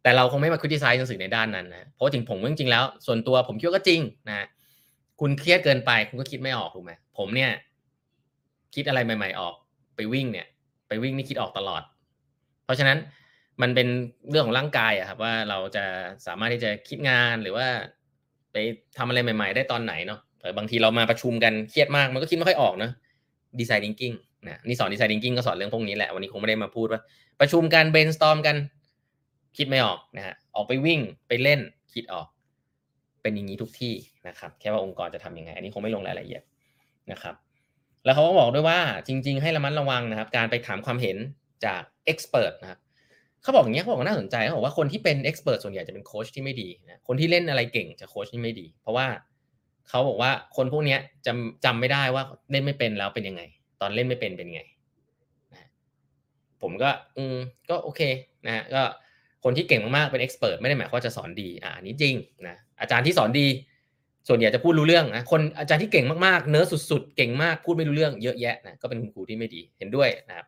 [0.02, 4.46] แต่เราคงไม่มา criticize หนังสือในด้านนั้นนะเพราะจริงผมจริงๆแล้ว ส่วนตัวผมคิดว่าก็จริงนะ
[5.20, 7.50] คุณเครียดเกินไป คุณก็คิดไม่ออกถูกไหมผมเนี่ย
[8.74, 9.54] คิดอะไรใหม่ ๆ ออก
[9.96, 10.46] ไปวิ่งเนี่ย
[10.88, 11.82] ไปวิ่งนี่คิดออกตลอด
[12.64, 12.98] เพราะฉะนั้น
[13.62, 13.88] มันเป็น
[14.30, 15.84] เรื่องของร่างกายอะครับว่าเราจะ
[16.26, 17.66] สามารถที่จะคิดงานหรือว่า
[18.52, 18.56] ไป
[18.98, 20.20] ทำอะไรใหม่ ๆ ได้ตอนไหนเนาะ
[20.58, 22.92] บางทีเรามาประชุมกันเครียดมากมันก็คิดไม่ค่อยออกเนาะ
[23.58, 24.12] design thinking
[24.46, 27.00] นะนี่สอน design thinking ก็สอนเรื่องพวกนี้แหละวันนี้คงไม่ได้มาพูดว่า
[27.40, 28.56] ประชุมกัน brainstorm กัน
[29.56, 31.60] คิดไม่ออกนะฮะออกไปวิ่งไปเล่น
[31.92, 32.26] คิดออก
[33.22, 33.94] เป็นอย่างนี้ทุกที่
[34.28, 36.42] นะครับ แค่ว่าองค์กรจะทํำยังไง อันนี้คงไม่ลงรายละเอียด
[37.12, 37.34] นะครับ
[38.04, 41.16] แล้วเขาก็บอกด้วยว่าจริง ๆ ให้ระมัดระวังนะครับ การไปถามความเห็น
[41.64, 42.78] จาก expert นะครับ
[43.42, 49.06] เขาบอกอย่างเงี้ยเขาบอกน่าสนใจเขาบอกว่าคนที่เป็น expert ส่วนใหญ่จะเป็นโค้ชที่ไม่ดีนะคนที่เล่นอะไรเก่งจะโค้ชที่ไม่ดี เพราะว่า
[49.88, 50.96] เขาบอกว่าคนพวกนี้
[51.26, 53.42] จำจำไม่ได้ว่าเล่นไม่เป็นแล้วเป็นยังไง
[53.80, 54.62] ตอนเล่นไม่เป็นเป็นไง
[55.52, 55.68] นะ
[56.62, 57.36] ผมก็อืม
[57.70, 58.00] ก็โอเค
[58.46, 58.82] นะฮะก็
[59.44, 62.14] คนที่เก่งมากๆเป็น expert ไม่ได้หมายความว่าจะสอนดีอ่าอันนี้จริง
[62.48, 63.46] นะอาจารย์ที่สอนดี
[64.28, 70.46] ส่วนใหญ่จะพูดรู้เรื่องนะคนอาจารย์ที่เก่งมากๆ เนื้อสุดๆ เก่งมากพูดไม่รู้เรื่องเยอะแยะนะก็เป็นคุณครูที่ไม่ดีเห็นด้วยนะครับ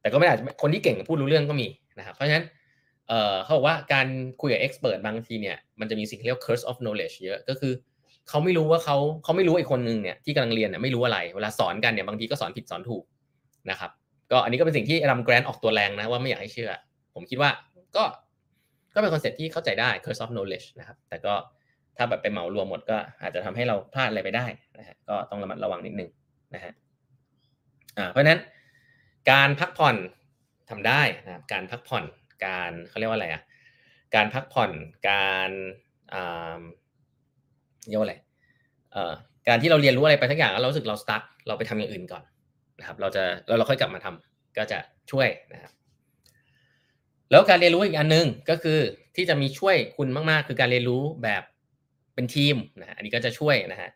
[0.00, 2.44] แต่ก็ไม่อาจคนที่เก่งพูดรู้เรื่องก็มีนะครับเพราะฉะนั้น
[3.08, 4.06] เเขาบอกว่าการ
[4.40, 7.72] คุยกับ expert บางทีเนี่ยมันจะมีสิ่งที่เรียก curse of knowledge เยอะก็คือ
[8.28, 13.04] เขาไม่รู้ว่าเขาเขาไม่รู้ไอ้คนนึงเนี่ยที่กำลังเรียนเนี่ยไม่รู้อะไรเวลาสอนกันเนี่ยบางทีก็สอนผิดสอนถูก
[13.70, 13.90] นะครับ
[14.32, 16.70] ก็อันนี้ก็เป็นสิ่งที่ Adam Grant ออกตัวแรงนะว่าไม่อยากให้เชื่อ
[17.14, 17.50] ผมคิดว่า
[17.96, 18.04] ก็
[18.94, 21.34] ก็เป็น concept ที่เข้าใจได้ curse of knowledge นะครับ แต่ก็
[21.96, 24.46] ถ้าแบบไปเหมารวมหมดก็อาจจะทำให้เราพลาดอะไรไปได้
[24.78, 26.10] นะฮะก็ต้องระมัดระวังนิดนึง
[26.54, 26.72] นะฮะ
[27.98, 28.40] อ่าเพราะฉะนั้น
[29.30, 29.96] การพักผ่อน
[30.70, 32.04] ทำได้นะครับการพักผ่อน
[32.46, 33.42] การเขาเรียกว่าอะไรอะ
[34.14, 34.70] การพักผ่อน
[35.10, 35.50] การ
[36.12, 36.60] อ่า
[37.90, 38.16] เรียกว่าอะไร
[38.92, 39.12] เอ่อ
[39.48, 42.22] การที่เราเรียนรู้อะไรไปทั้งอย่างแล้วเราสึกเราสตาร์ทเราไปทำอย่างอื่นก่อน
[42.78, 44.78] นะครับ เราจะแล้วเราค่อยกลับมาทำก็จะ
[45.10, 45.72] ช่วยนะครับ
[47.30, 48.78] แล้วการเรียนรู้อีกอันหนึ่งก็คือ
[49.16, 51.42] ที่จะมีช่วยคุณมากๆ คือการเรียนรู้แบบ
[52.14, 53.90] เป็นทีมนะอันนี้ก็จะช่วยนะฮะ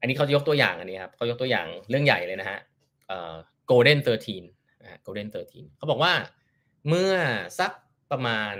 [0.00, 2.58] อันนี้เขายกตัวอย่างอันนี้ครับเขายกตัวอย่างเรื่องใหญ่เลยนะฮะ
[3.06, 3.34] เอ่อ
[3.70, 6.12] golden 13นะฮะ golden 13เขาบอกว่า
[6.88, 7.12] เมื่อ
[7.58, 7.72] สัก
[8.10, 8.54] ประมาณ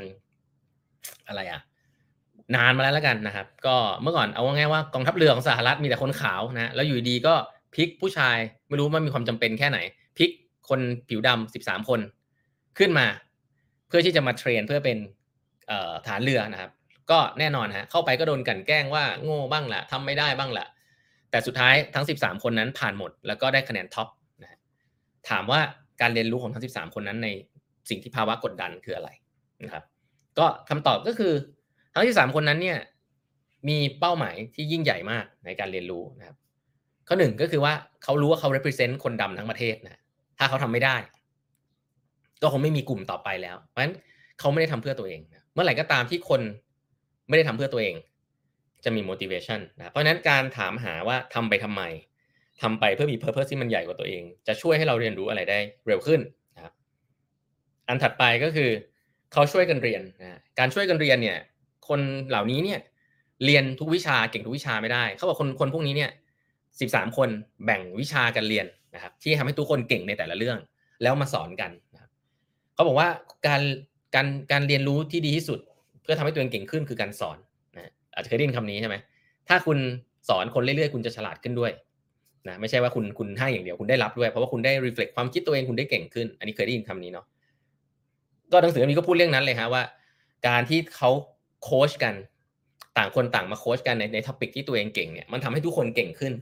[1.29, 1.61] อะไรอะ
[2.55, 7.35] นานมาแล้วแล้วกันนะครับ ก็เมื่อก่อนเอาง่ายๆว่ากองทัพเรือของสหรัฐมีแต่คนขาวนะแล้วอยู่ดีก็
[7.75, 8.37] พลิกผู้ชาย
[8.69, 9.79] ไม่รู้มันมีความจำเป็นแค่ไหน
[10.19, 10.31] พลิก
[10.69, 12.01] คนผิวดำสิบสามคน
[12.79, 13.07] ขึ้นมา
[13.89, 14.99] เพื่อที่จะมาเทรนเพื่อเป็น
[16.07, 16.71] ฐานเรือนะครับ
[17.11, 20.67] ก็แน่นอนฮะเข้าไปก็โดนกันแกล้งว่าโง่บ้างแหละทำไม่ได้บ้างแหละ
[21.31, 24.09] แต่สุดท้ายทั้ง 13 คนนั้นผ่านหมด แล้วก็ได้คะแนนท็อป
[24.43, 24.59] นะ
[25.31, 25.61] ถามว่า
[26.01, 27.29] การเรียนรู้ของทั้ง 13 คนนั้นใน
[27.89, 29.11] สิ่งที่ภาวะกดดันคืออะไร
[29.65, 29.85] นะครับ
[30.39, 31.33] ก็คำตอบก็คือ
[31.97, 32.79] ทั้งที่สามคนนั้นเนี่ย
[33.69, 36.37] มีเป้าหมายที่ยิ่งใหญ่มากในการเรียนรู้นะครับ
[37.09, 40.01] ข้อหนึ่งก็คือว่าเขารู้ว่าเขา represent คนดำทั้งประเทศนะ
[40.39, 40.97] ถ้าเขาทำไม่ได้
[42.43, 43.95] ก็คงไม่มีกลุ่มต่อไปแล้ว เพราะฉะนั้น
[44.39, 46.41] เขาไม่ได้ทำเพื่อตัวเองนะเมื่อไหร่ก็ตามที่คน
[47.29, 47.95] ไม่ได้ทำเพื่อตัวเอง
[48.85, 51.83] จะมี motivation นะเพราะฉะนั้นการถามหาว่าทำไปทำไม
[52.63, 56.21] ทำไปเพื่อมี purpose ที่มันใหญ่กว่าตัวเอง จะช่วยให้เราเรียนรู้อะไรได้เร็วขึ้น
[56.57, 56.73] นะครับ
[57.89, 58.71] อันถัดไปก็คือ
[59.33, 61.39] เขาช่วยกันเรียนนะการช่วยกันเรียนเนี่ย
[61.89, 62.81] คนเหล่านี้เนี่ย
[63.45, 66.11] เรียนทุกวิชาเก่งทุกวิชาไม่ได้ เขาบอกคนคนพวกนี้เนี่ย
[66.81, 67.29] สิบสามคน
[67.65, 70.59] แบ่งวิชากันเรียนนะครับ ที่ทำให้ทุกคนเก่งในแต่ละเรื่อง
[71.03, 72.11] แล้วมาสอนกันนะครับ
[72.75, 73.09] เขาบอกว่า
[73.47, 73.63] การ
[74.15, 75.59] การการเรียนรู้ที่ดีที่สุด
[76.03, 77.39] เพื่อทำให้ตัวเองเก่งขึ้นคือการสอน
[77.77, 78.97] นะอาจจะเคยได้ยินคำนี้ใช่ไหม
[79.49, 79.79] ถ้าคุณ
[80.29, 81.73] สอนคนเรื่อยๆ คุณจะฉลาดขึ้นด้วย
[82.49, 87.27] นะไม่ใช่ว่าคุณคุณให้อย่างเดียวคุณได้รับด้วย เพราะว่าคุณได้ reflect ความคิดตัวเองคุณได้เก่งขึ้น อันนี้เคยได้ยินคำนี้เนาะ
[88.53, 89.83] ก็หนังสือเล่มนี้ก็พูดเรื่องนั้นเลยฮะว่า
[90.49, 91.11] การที่เขา
[91.67, 92.15] โค้ชกัน
[92.97, 96.33] ต่างคนต่างมาโค้ชกันในใน topic ที่ตัวเองเก่งเนี่ยมันทำให้ทุกคนเก่งขึ้น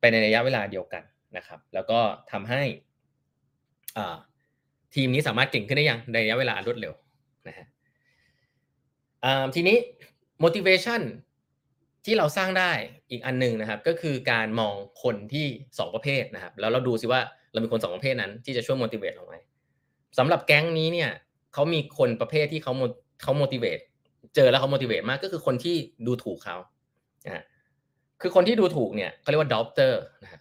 [0.00, 1.02] ไปในระยะเวลาเดียวกัน
[1.36, 1.98] นะครับ แล้วก็
[2.32, 2.62] ทำให้
[3.96, 4.16] อ่า
[4.94, 6.94] ทีมนี้สามารถเก่งขึ้นได้อย่างในระยะเวลารวดเร็ว
[7.48, 7.66] นะฮะ
[9.54, 9.76] ทีนี้
[10.44, 11.02] motivation
[12.04, 12.72] ที่เราสร้างได้
[13.10, 15.46] อีกอันหนึ่งนะครับ ก็คือการมองคนที่
[15.78, 17.20] สองประเภทนะครับ แล้วเราดูซิว่า
[17.52, 19.34] เรามีคนสองประเภทนั้นที่จะช่วย motivate เราไหม
[20.18, 21.10] สำหรับแก๊งนี้เนี่ย
[21.54, 22.72] เขามีคนประเภทที่เขา
[23.22, 23.82] เขา motivate
[24.34, 26.56] เจอแล้วเขา motivate มากก็คือคนที่ดูถูกเขา
[27.26, 27.44] นะ
[28.20, 30.40] คือคนที่ดูถูกเนี่ยเขาเรียกว่า doubter นะฮะ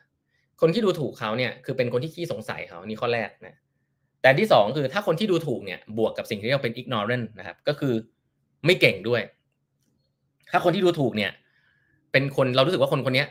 [0.62, 3.56] คนที่ดูถูกเขาเนี่ยคือเป็นคนที่ขี้สงสัยเขานี่ข้อแรกนะ
[4.22, 7.94] แต่ที่สองคือถ้าคนที่ดูถูกเนี่ยบวกกับสิ่งที่เรียกเป็น ignorant นะครับก็คือ
[8.66, 9.22] ไม่เก่งด้วย
[10.52, 11.32] ถ้าคนที่ดูถูกเนี่ย
[12.12, 13.26] เป็นคนเรารู้สึกว่าคนคนนี้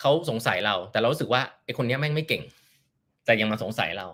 [0.00, 2.42] เขาสงสัยเรา แต่เรารู้สึกว่าไอ้คนนี้แม่งไม่เก่ง
[3.24, 4.06] แต่ยังมาสงสัยเรา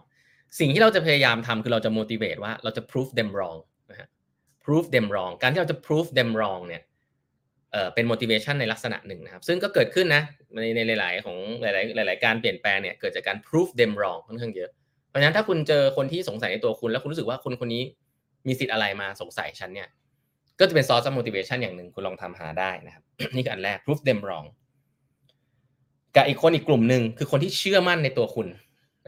[0.59, 3.59] สิ่งที่เราจะพยายามทำคือเราจะ motivate ว่าเราจะ prove them wrong
[4.69, 6.83] prove them wrong การที่เราจะ prove them wrong เนี่ย
[7.73, 10.23] เออเป็น motivation ในลักษณะหนึ่งนะครับ ซึ่งก็เกิดขึ้นนะ
[10.55, 14.71] ในในหลาย ๆ ของหลาย ๆ หลาย ๆ การเปลี่ยนแปลงเนี่ยเกิดจากการ prove them wrong ค่อนข้างเยอะ
[15.09, 17.83] เพราะฉะนั้นถ้าคุณเจอคนที่สงสัยในตัวคุณ แล้วคุณรู้สึกว่าคนคนนี้
[18.47, 19.89] มีสิทธิ์อะไรมาสงสัยฉันเนี่ย
[20.61, 24.47] ก็จะเป็น source of motivation อย่างหนึ่งคุณลองทำหาได้นะครับ นี่คืออันแรก prove them wrong
[26.17, 28.49] กับอีกคนอีกกลุ่มหนึ่งคือคนที่เชื่อมั่นในตัวคุณ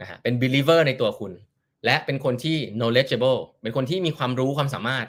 [0.01, 1.31] นะฮะเป็น believer ในตัวคุณ
[1.85, 5.05] และเป็นคนที่ knowledgeable เป็นคนที่มีความรู้ความสามารถ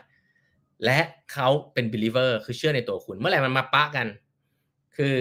[0.84, 0.98] และ
[1.32, 4.06] เขาเป็น believer คือเชื่อในตัวคุณ เมื่อไหร่มันมาปะกัน
[4.96, 5.14] คือ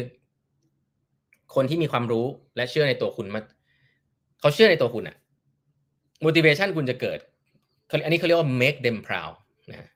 [1.55, 2.25] คนที่มีความรู้
[2.55, 3.41] และเชื่อในตัวคุณมา
[4.39, 5.15] เขาเชื่อในตัวคุณอะ
[6.25, 7.19] motivation คุณจะเกิด
[8.03, 9.35] อันนี้เขาเรียกว่า make them proud
[9.71, 9.89] นะ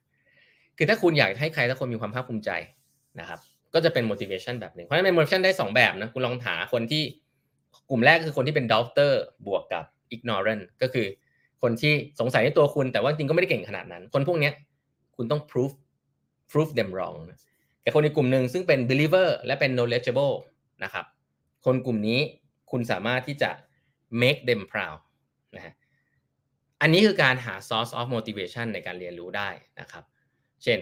[0.77, 2.49] คือถ้าคุณอยากให้ใครทุกคนมีความภาคภูมิใจ
[3.19, 3.39] นะครับ
[3.73, 7.03] ก็จะเป็น motivation แบบหนึ่งเพราะฉะนั้น motivation ได้ 2 แบบนะคุณลองหาคนที่
[7.89, 9.11] กลุ่มแรกคือคนที่เป็น doubter
[9.47, 9.83] บวกกับ
[10.15, 11.07] ignorant ก็คือ
[11.61, 14.51] คนที่สงสัยในตัวคุณแต่ว่าจริงก็ไม่ได้เก่งขนาดนั้น คนพวกนี้
[15.15, 15.71] คุณต้อง proof
[16.51, 17.17] proof them wrong
[17.81, 20.33] แต่คนในกลุ่มหนึ่งซึ่งเป็น believer และเป็น knowledgeable
[20.83, 21.05] นะครับ
[21.65, 22.19] คนกลุ่มนี้
[22.71, 23.49] คุณสามารถที่จะ
[24.21, 24.99] make them proud
[25.55, 25.73] นะฮะ
[26.81, 29.49] อันนี้คือการหา source of motivation ในการเรียนรู้ได้
[29.79, 30.03] นะครับ
[30.63, 30.79] เช่น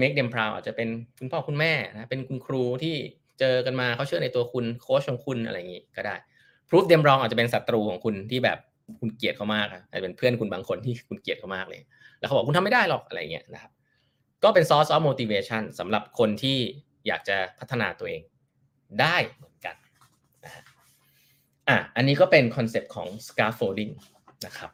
[0.00, 2.96] make them proud อาจจะเป็นคุณพ่อคุณแม่นะเป็นคุณครูที่
[3.40, 6.16] เจอกันมาเขาเชื่อในตัวคุณโค้ชของคุณอะไรอย่างนี้ก็ได้
[6.68, 8.58] proof them wrong อาจจะเป็นศัตรูของคุณที่แบบ
[9.00, 11.80] คุณเกลียดเขามากอาจจะเป็นเพื่อนคุณบางคนที่คุณเกลียดเขามากเลย
[12.20, 13.72] แล้วเขาบอกคุณทำไม่ได้หรอกอะไรเงี้ยนะครับ
[14.44, 16.58] ก็เป็น source of motivation สำหรับคนที่
[17.06, 18.22] อยากจะพัฒนาตัวเอง
[19.00, 19.76] ได้เหมือนกัน
[21.68, 23.92] อะอันนี้ก็เป็น concept ของ scaffolding
[24.46, 24.70] นะครับ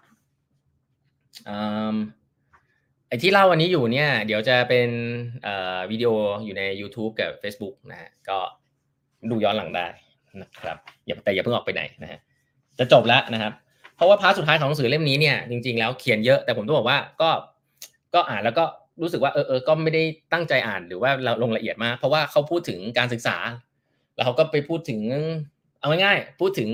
[3.09, 4.91] ไอ้ที่เล่าวันนี้อยู่เนี่ย เดี๋ยวจะเป็น
[5.91, 6.11] วิดีโอ
[6.45, 8.39] อยู่ใน YouTube กับ Facebook นะฮะก็
[9.31, 9.87] ดูย้อนหลังได้
[10.43, 10.77] นะครับ
[11.07, 12.21] อย่าแต่อย่าเพิ่งออกไปไหนนะฮะ
[12.79, 13.53] จะจบแล้วนะครับ
[13.97, 17.31] เพราะว่า part สุดท้ายของหนังสือเล่มนี้เนี่ยจริงๆแล้วเขียนเยอะแต่ผมต้องบอกว่าก็
[18.15, 18.65] ก็อ่านแล้วก็
[19.03, 23.37] รู้สึกว่าเออเออก็ไม่ได้ตั้งใจอ่านหรือว่าเราลงละเอียดมากเพราะว่าเขาพูดถึงการศึกษา
[24.15, 25.01] แล้วเขาก็ไปพูดถึง
[25.81, 26.71] เอาง่ายๆพูดถึง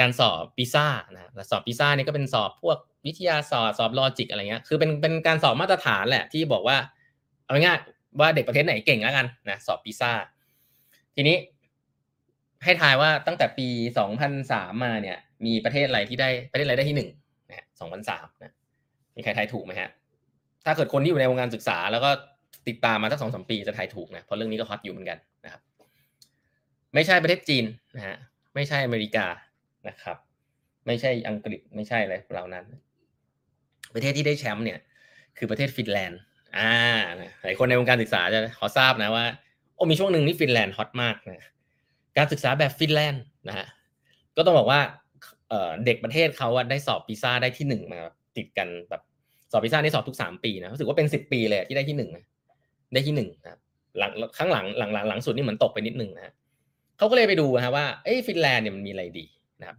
[0.00, 6.76] การสอบปีซ่านะสอบปีซ่านี่ก็เป็นสอบพวกวิทยาศาสตร์สอบ logic อะไรเงี้ยคือเป็นเป็นการสอบมาตรฐานแหละที่บอกว่า
[7.44, 10.10] เอาง่ายๆว่าเด็กประเทศไหนเก่งแล้วกันนะสอบปีซ่า
[11.14, 11.36] ทีนี้
[12.64, 13.68] ให้ทายว่าตั้งแต่ปี
[14.26, 17.10] 2003 มาเนี่ย มีประเทศอะไรที่ได้ประเทศอะไรได้ที่หนึ่ง
[17.50, 17.66] นะ
[18.02, 18.52] 2003นะ
[19.16, 19.90] มีใครทายถูกไหมฮะ
[20.64, 22.10] ถ้าเกิดคนที่อยู่ในวงการศึกษา แล้วก็
[22.68, 25.60] ติดตามมาตั้งสองสมปีจะทายถูกนะเพราะเรื่องนี้ก็ฮอตอยู่เหมือนกันนะครับ
[26.94, 27.64] ไม่ใช่ประเทศจีน
[27.96, 28.16] นะฮะ
[28.54, 29.26] ไม่ใช่อเมริกา
[29.88, 30.16] นะครับ
[30.86, 32.64] ไม่ใช่อังกฤษไม่ใช่อะไรเหล่านั้น
[33.94, 34.78] ประเทศที่ได้แชมป์เนี่ย
[35.38, 36.20] คือประเทศฟินแลนด์
[36.56, 36.72] อ่า
[37.42, 39.24] หลายคนในวงการศึกษาจะขอทราบนะว่า
[39.74, 41.51] โอ้มีช่วงหนึ่งที่ฟินแลนด์ฮอตมากนะ
[42.16, 43.66] การศึกษาแบบฟินแลนด์นะฮะ
[44.36, 44.80] ก็ต้องบอกว่า
[45.84, 47.98] เด็กประเทศเขาได้สอบปีซ่าได้ที่หนึ่งมา
[48.36, 49.02] ติดกันแบบ
[49.52, 52.24] สอบปีซ่านี่สอบทุกสามปีนะรู้สึกว่าเป็นสิบปีเลยที่ได้ที่หนึ่งนะ
[52.92, 53.58] ได้ที่หนึ่งนะ
[53.98, 56.32] หลังข้างหลังหลังหลังหลังสุดนี่เหมือนตกไปนิดนึงนะ
[56.98, 59.26] เขาก็เลยไปดูนะว่าเอ้ฟินแลนด์เนี่ยมันมีอะไรดี
[59.60, 59.76] นะครับ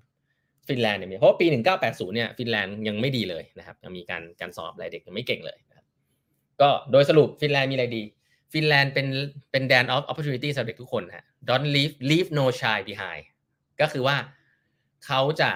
[0.68, 5.58] ฟินแลนด์เนี่ยมีเพราะปีหนึ่งเก้าแปดศูนย์เนี่ยฟินแลนด์ยังไม่ดีเลยนะครับยังมีการการสอบอะไรเด็กยังไม่เก่งเลย
[6.62, 8.02] ก็โดยสรุปฟินแลนด์มีอะไรดี
[8.54, 9.08] ฟินแลนด์เป็น
[9.52, 13.24] เป็น land of opportunity สำหรับเด็กทุกคนฮะ don't leave leave no child behind
[13.82, 14.16] ก็คือว่า
[15.06, 15.50] เขาจะ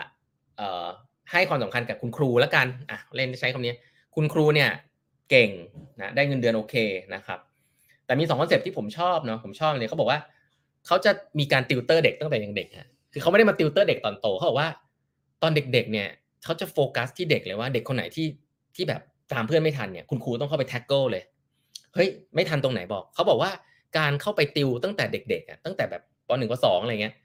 [0.57, 0.87] เอ่อ
[1.31, 3.73] ให้ความสำคัญกับคุณครูแล้วกันอะเล่นใช้คำนี้
[4.15, 4.69] คุณครูเนี่ย
[5.29, 5.49] เก่ง
[6.01, 6.75] นะได้เงินเดือนโอเค
[7.15, 7.39] นะครับ
[8.05, 10.19] แต่มีสอง concept ที่ผมชอบเนาะผมชอบเลยเขาบอกว่า
[10.87, 14.69] เขาจะมีการติวเตอร์เด็กตั้งแต่ยังเด็กฮะคือเขาไม่ได้มาติวเตอร์เด็กตอนโตเขาบอกว่า
[15.41, 16.07] ตอนเด็กๆเนี่ย
[16.43, 18.27] เขาจะโฟกัสที่เด็กเลยว่าเด็กคนไหนที่
[18.75, 19.01] ที่แบบ
[19.33, 21.23] ตามเพื่อนไม่ทันเนี่ยคุณครูต้องเข้าไป tackle เลย
[21.97, 23.51] เฮ้ยไม่ทันตรงไหนบอกเขาบอกว่า
[23.97, 27.15] การเข้าไปติวตั้งแต่เด็กๆตั้งแต่แบบปหนึ่งปสองอะไรเงี้ย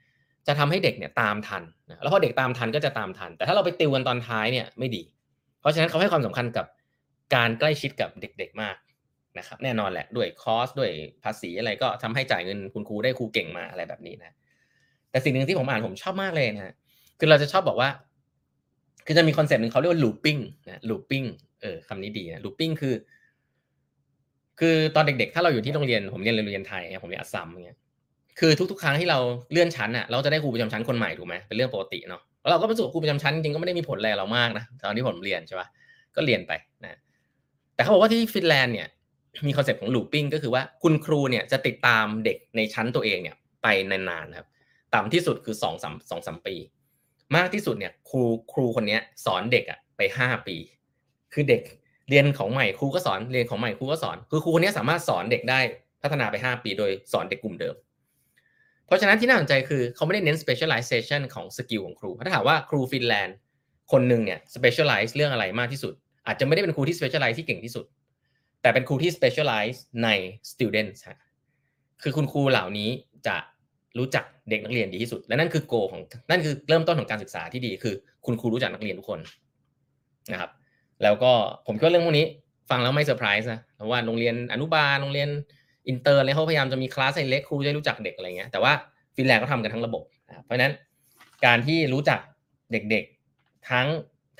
[0.47, 1.63] จะทำให้เด็กเนี่ยตามทัน
[2.01, 5.03] แล้วพอเด็กตามทันก็จะตามทัน แต่ถ้าเราไปติวกันตอนท้ายเนี่ยไม่ดี
[5.59, 6.65] เพราะฉะนั้นเขาให้ความสำคัญกับ
[7.35, 8.75] การใกล้ชิดกับเด็ก ๆมาก
[9.37, 10.89] นะครับแน่นอนแหละด้วย cost ด้วย
[11.23, 14.35] ภาษีอะไรก็ทำให้จ่ายเงินคุณครูได้ครูเก่งมาอะไรแบบนี้นะ
[15.11, 16.73] แต่สิ่งหนึ่งที่ผมอ่านผมชอบมากเลยนะ
[17.19, 17.89] คือเราจะชอบบอกว่า
[19.05, 21.27] คือจะมี concept หนึ่งเขาเรียกว่า looping นะ looping
[21.61, 22.93] เออคำนี้ดีนะ looping คือ
[24.59, 27.77] คือตอนเด็กๆ ถ้าเราอยู่ที่โรงเรียนผมเรียนโรงเรียนไทยผมเรียนอัสซัมเงี้ย
[28.39, 29.19] คือทุกๆ ครั้งที่เรา
[29.51, 35.67] เลื่อนชั้นอะเราจะได้ครูประจำชั้นคนใหม่ถูกไหมเป็นเรื่องปกติเนาะแล้วเราก็ประสบครูประจำชั้นจริงก็ไม่ได้มีผลอะไรเรามากนะตอนที่ผมเรียนใช่ปะ
[36.15, 36.51] ก็เรียนไป
[36.83, 36.99] นะ
[37.75, 38.87] แต่เขาบอกว่าที่ฟินแลนด์เนี่ย
[39.47, 44.47] มี concept ของ looping ก็คือว่าคุณครูเนี่ยจะติดตามเด็กในชั้นตัวเองเนี่ยไปนานๆครับ
[44.93, 46.55] ต่ำที่สุดคือสองสามสองสามปี
[47.35, 50.55] มากที่สุดเนี่ยครูครูคนนี้สอนเด็กอะไปห้าปี
[51.33, 51.61] คือเด็ก
[52.09, 55.59] เรียนของใหม่ครูก็สอนเรียนของใหม่ครูก็สอนคือครูคนนี้สามารถสอนเด็กได้
[56.01, 57.75] พัฒนาไป 5 ปีโดยสอนเด็กกลุ่มเดิม
[58.85, 63.37] เพราะฉะนั้นที่น่าสนใจคือเขาไม่ได้เน้น specialization ของ skill ของครูถ้าถามว่าครูฟินแลนด์
[63.91, 65.93] คนหนึ่งเนี่ย specialize เรื่องอะไรมากที่สุด
[66.27, 67.85] อาจจะไม่ได้เป็นครูที่ specialize ที่เก่งที่สุด
[68.61, 70.09] แต่เป็นครูที่ specialize ใน
[70.51, 71.17] students ฮะ
[72.03, 72.89] คือคุณครูเหล่านี้
[73.27, 73.35] จะ
[73.99, 77.95] รู้จักเด็กนักเรียนดีที่สุด และนั่นคือ goal ของนั่นคือเริ่มต้นของการศึกษาที่ดีคือ
[78.25, 79.19] คุณครูรู้จักนักเรียนทุกคน
[80.31, 80.51] นะครับ
[81.03, 81.31] แล้วก็
[81.67, 82.25] ผมคิดว่าเรื่องพวกนี้
[82.69, 85.29] ฟังแล้วไม่เซอร์ไพรส์นะเพราะว่าโรงเรียนอนุบาลโรงเรียน
[85.87, 88.73] อินเตอร์อะไรเขาพยายามจะมีคลาสให้เล็กครูจะรู้จักเด็กอะไรเงี้ยแต่ว่า
[89.15, 90.03] ฟินแลนด์ก็ทำกันทั้งระบบ
[90.43, 90.73] เพราะฉะนั้น
[91.45, 92.19] การที่รู้จัก
[92.71, 93.87] เด็กๆทั้ง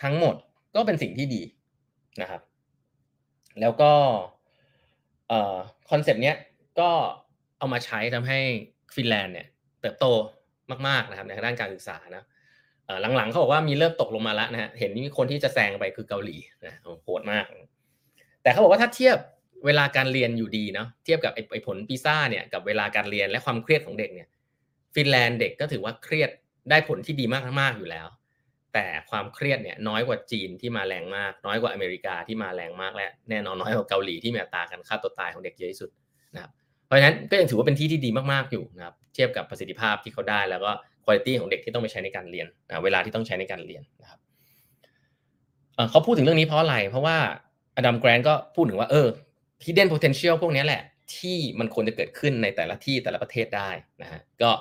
[0.01, 0.35] ทั้งหมด
[0.75, 1.41] ก็เป็นสิ่งที่ดี
[2.21, 2.41] นะครับ
[3.61, 3.91] แล้วก็
[5.89, 6.35] คอนเซปต์เนี้ย
[6.79, 6.89] ก็
[7.57, 8.39] เอามาใช้ทำให้
[8.95, 9.47] ฟินแลนด์เนี่ย
[9.81, 10.05] เติบโต
[10.87, 12.23] มากๆนะครับในด้านการศึกษานะ
[13.15, 16.73] หลังๆเขาบอกว่ามีเริ่มตกลงมาแล้วนะฮะเห็นมีคนที่จะแซงไปคือเกาหลีนะ
[17.03, 17.45] โหดมาก
[18.43, 19.17] แต่เขาบอกว่าถ้าเทียบ
[19.65, 24.27] เวลาการเรียนอยู่ดีเนาะเทียบกับไอ้ผลปีซ่าเนี่ยกับเวลาการเรียนและความเครียดของเด็กเนี่ย
[24.95, 26.29] ฟินแลนด์เด็กก็ถือว่าเครียด
[26.69, 27.25] ได้ผลที่ดี
[27.59, 28.07] มากๆอยู่แล้ว
[28.73, 35.89] แต่ความเครียดเนี่ยน้อยกว่าจีนที่มาแรงมาก น้อยกว่าอเมริกาที่มาแรงมากและแน่นอนน้อยกว่าเกาหลีที่มีอัตราการฆ่าตัวตายของเด็กเยอะที่สุด
[36.35, 36.51] นะครับ
[36.85, 40.71] เพราะฉะนั้นก็ยังถือว่าเป็นที่ที่ดีมากๆอยู่นะครับ เทียบกับประสิทธิภาพที่เขาได้แล้วก็
[41.05, 42.47] คุณภาพของเด็กที่ต้องไปใช้ในการเรียน
[42.83, 44.19] เวลาที่ต้องใช้ในการเรียนนะครับ
[45.89, 47.17] เขาพูดถึงเรื่องนี้เพราะอะไร เพราะว่า
[47.77, 49.07] อดัมแกรนก็พูดถึงว่าเออ
[49.63, 50.81] hidden potential พวกนี้แหละ
[51.15, 53.69] ที่มันควรจะเกิดขึ้นในแต่ละที่แต่ละประเทศได้
[54.01, 54.51] นะฮะก็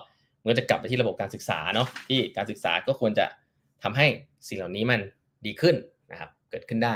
[0.41, 3.27] มันก็จะกลับไปที่ระบบการศึกษาเนาะที่การศึกษาก็ควรจะ
[3.83, 4.07] ทำให้
[4.49, 5.01] สิ่งเหล่านี้มัน
[5.47, 5.77] ดีขึ้น
[6.13, 6.95] นะครับ เกิดขึ้นได้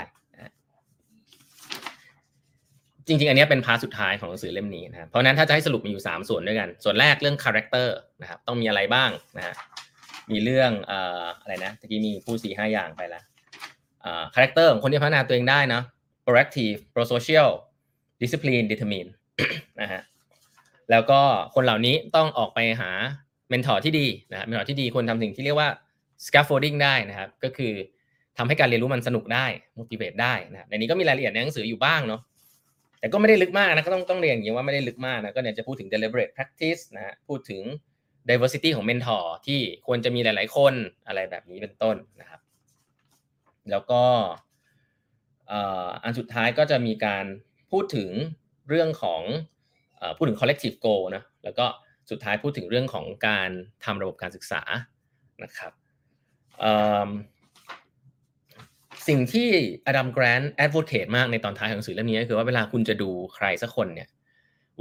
[3.07, 9.55] จริงๆ อันนี้เป็น part สุดท้ายของหนังสือเล่มนี้นะเพราะนั้นถ้าจะให้สรุปมีอยู่ 3 ส่วนด้วยกัน ส่วนแรกเรื่อง character นะครับต้องมีอะไรบ้างนะฮะ
[10.31, 13.23] มีเรื่องเอ่ออะไรนะตะกี้มีพูดสี่ห้าอย่างไปแล้ว
[14.35, 15.83] character ของคนที่พัฒนาตัวเองได้นะ
[16.27, 17.51] proactive prosocial
[18.21, 19.11] discipline determine
[19.81, 20.01] นะฮะ
[20.91, 21.21] แล้วก็
[21.55, 22.91] คนเหล่านี้ต้องออกไปหา
[23.49, 25.69] mentor ที่ดีนะ mentor ที่ดีควรทำสิ่งที่เรียกว่า
[26.27, 27.73] scaffolding ได้นะครับ ก็คือ
[28.39, 29.47] ทำให้การเรียนรู้มันสนุกได้
[29.79, 32.21] motivate ได้นะในนี้ก็มีรายละเอียดในหนังสืออยู่บ้างเนาะ
[33.07, 37.63] แต่ก็ไม่ได้ลึกมากนะก็ต้องต้องเรียนอย่างนี้ว่าไม่ได้ลึกมากนะก็เนี่ยจะพูดถึง deliberate practice นะฮะพูดถึง
[38.29, 40.75] diversity ของ mentor ที่ควรจะมีหลาย ๆ คน
[41.07, 42.41] อะไรแบบนี้เป็นต้นนะครับ
[43.71, 44.03] แล้วก็
[46.03, 47.25] อันสุดท้ายก็จะมีการ
[47.73, 48.11] พูดถึง
[48.69, 49.23] เรื่องของ
[50.17, 51.67] พูดถึง collective goal นะแล้วก็
[52.11, 53.51] สุดท้ายพูดถึงเรื่องของการ
[53.85, 54.63] ทำระบบการศึกษา
[55.45, 55.73] นะครับ
[59.09, 59.49] สิ่งที่
[59.87, 64.09] อดัมแกรนต์แอดวอ c a t e มากในตอนท้ายของหนังสือเล่มนี้ก็คือว่าเวลาคุณจะดูใครสักคนเนี่ย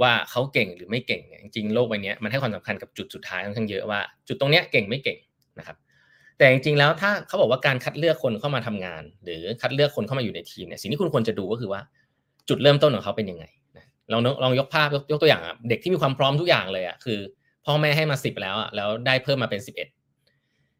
[0.02, 5.18] ว่าเขาเก่งหรือไม่เก่งเนี่ยจริงๆโลกใบนี้มันให้ความสำคัญกับจุดสุดท้ายค่อนข้างเยอะว่าจุดตรงเนี้ยเก่งไม่เก่ง
[5.58, 5.76] นะครับ
[6.38, 11.80] แต่จริงๆแล้วถ้าเขาบอกว่าการคัดเลือกคนเข้ามาทำงาน หรือคัดเลือกคนเข้ามาอยู่ในทีมเนี่ยสิ่งที่คุณควรจะดูก็คือว่า
[12.48, 13.44] จุดเริ่มต้นของเขาเป็นยังไง
[14.12, 17.18] ลองลองยกภาพยกตัวอย่างเด็กที่มีความพร้อมทุกอย่างเลยอะคือ
[17.64, 19.88] พ่อแม่ให้มาสิบแล้วอะแล้วได้เพิ่มมาเป็นสิบเอ็ด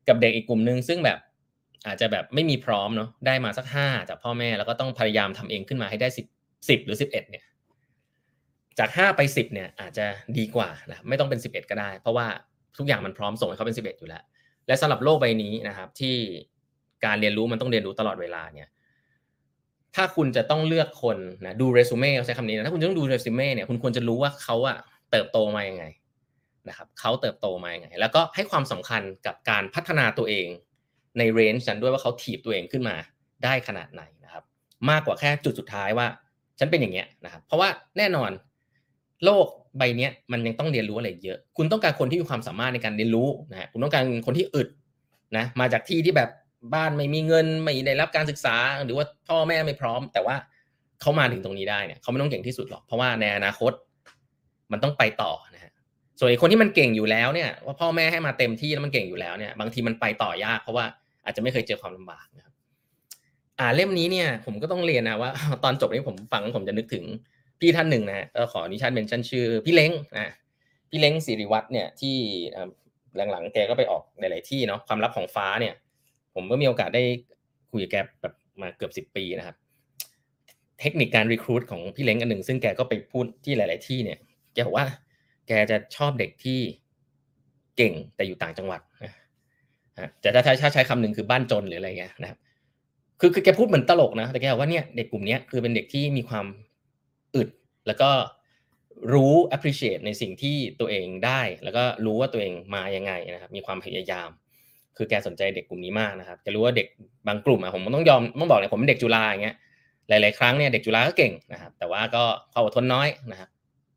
[0.08, 1.18] กับเด็กอีกกลุ่มหนึ่งซึ่งแบบ
[1.86, 6.26] อาจจะแบบไม่มีพร้อมเนาะได้มาสักห้าจากพ่อแม่แล้วก็ต้องพยายามทำเองขึ้นมาให้ได้สิบ
[6.68, 7.44] สิบหรือสิบเอ็ดเนี่ย
[8.78, 10.06] จากห้าไปสิบเนี่ย อาจจะ
[10.38, 12.26] ดีกว่านะไม่ต้องเป็นสิบเอ็ดก็ได้ เพราะว่า
[12.78, 14.22] ทุกอย่างมันพร้อมส่งให้เขาเป็นสิบเอ็ดอยู่แล้ว
[14.66, 16.16] และสำหรับโลกใบนี้นะครับ ที่
[17.04, 18.68] การเรียนรู้มันต้องเรียนรู้ตลอดเวลาเนี่ย
[19.94, 24.76] ถ้าคุณจะต้องเลือกคนนะดูเรซูเม่ใช้คำนี้นะถ้าคุณจะต้องดูเรซูเม่เนี่ยคุณควรจะรู้ว่าเขาอะ
[25.10, 25.84] เติบโตมาอยังไง
[26.68, 30.48] นะครับเขาเติบโตมาอยังไง แล้วก็ให้ความสำคัญกับการพัฒนาตัวเอง
[31.18, 32.96] ในเรนจ์นั้นด้วยว่าเขาถีบตัวเองขึ้นมา
[33.44, 34.44] ได้ขนาดไหนนะครับ
[34.90, 36.06] มากกว่าแค่จุดสุดท้ายว่า
[36.58, 38.30] ฉันเป็นอย่างเงี้ยนะครับ เพราะว่าแน่นอน
[39.24, 39.46] โลก
[39.78, 44.68] ใบนี้มันยังต้องเรียนรู้อะไรเยอะ คุณต้องการคนที่มีความสามารถในการเรียนรู้นะคุณต้องการคนที่อึด
[45.36, 46.30] นะมาจากที่ที่แบบ
[46.74, 50.36] บ้านไม่มีเงินไม่ได้รับการศึกษา หรือว่าพ่อแม่ไม่พร้อม แต่ว่า
[51.00, 53.72] เขามาถึงตรงนี้ได้เนี่ยเขาไม่ต้องเก่งที่สุดหรอกเพราะว่าในอนาคต
[54.72, 55.72] มันต้องไปต่อนะฮะ
[56.18, 60.86] ส่วนคนที่มันเก่งอยู่แล้วเนี่ยว่าพ่อแม่ให้มาเต็มที่แล้วมันเก่งอยู่แล้วเนี่ย บางทีมันไปต่อยากเพราะว่า
[61.26, 62.54] อาจจะไม่เคยเจอความลำบากนะครับ
[63.58, 65.30] อ่าเล่มนี้เนี่ยผมก็ต้องเรียนนะว่า
[65.64, 67.04] ตอนจบนี้ผมฟังผมจะนึกถึง
[67.60, 70.32] พี่ท่านหนึ่งนะก็ขออนุญาตเมนชั่นชื่อ พี่เล้งนะ
[70.90, 72.16] พี่เล้งสิริวัตรเนี่ยที่
[73.30, 75.74] หลังๆแกก็ไปออกหลายๆที่เนาะความลับของฟ้าเนี่ย
[76.34, 77.02] ผมก็มีโอกาสได้
[77.70, 79.56] คุยกับแกแบบมาเกือบสิบปีนะครับ
[80.80, 84.18] เทคนิคการรีคูดของพี่เล้งอันหนึ่งซึ่งแกก็ไปพูดที่หลาย ๆ ที่เนี่ย
[84.54, 84.86] แกบอกว่า
[85.48, 86.60] แกจะชอบเด็กที่
[87.76, 89.12] เก่งแต่อยู่ต่างจังหวัดนะ
[90.22, 92.38] จะถ้าใช้ใช้คำหนึ่งคือบ้านจนหรืออะไรเงี้ยนะครับ
[93.20, 96.46] คือคือแกพูดเหมือนตลกนะ แต่แกบอกว่าเนี่ยเด็กกลุ่มนี้คือเป็นเด็กที่มีความ
[97.36, 97.48] อึด
[97.86, 98.10] แล้วก็
[99.12, 104.28] รู้ appreciate ในสิ่งที่ตัวเองได้ แล้วก็รู้ว่าตัวเองมายังไงนะครับ มีความพยายาม
[104.96, 106.86] คือแกสนใจเด็กกลุ่มนี้มากนะครับแกรู้ว่าเด็ก
[107.26, 109.56] บางกลุ่มอะผมต้องยอมต้องบอกเลยผมเป็นเด็กจุฬาอย่างเงี้ย
[110.08, 112.22] หลาย ๆ ครั้งเนี่ยเด็กจุฬาก็เก่งนะครับ แต่ว่าก็
[112.52, 113.48] ความอดทนน้อยนะครับ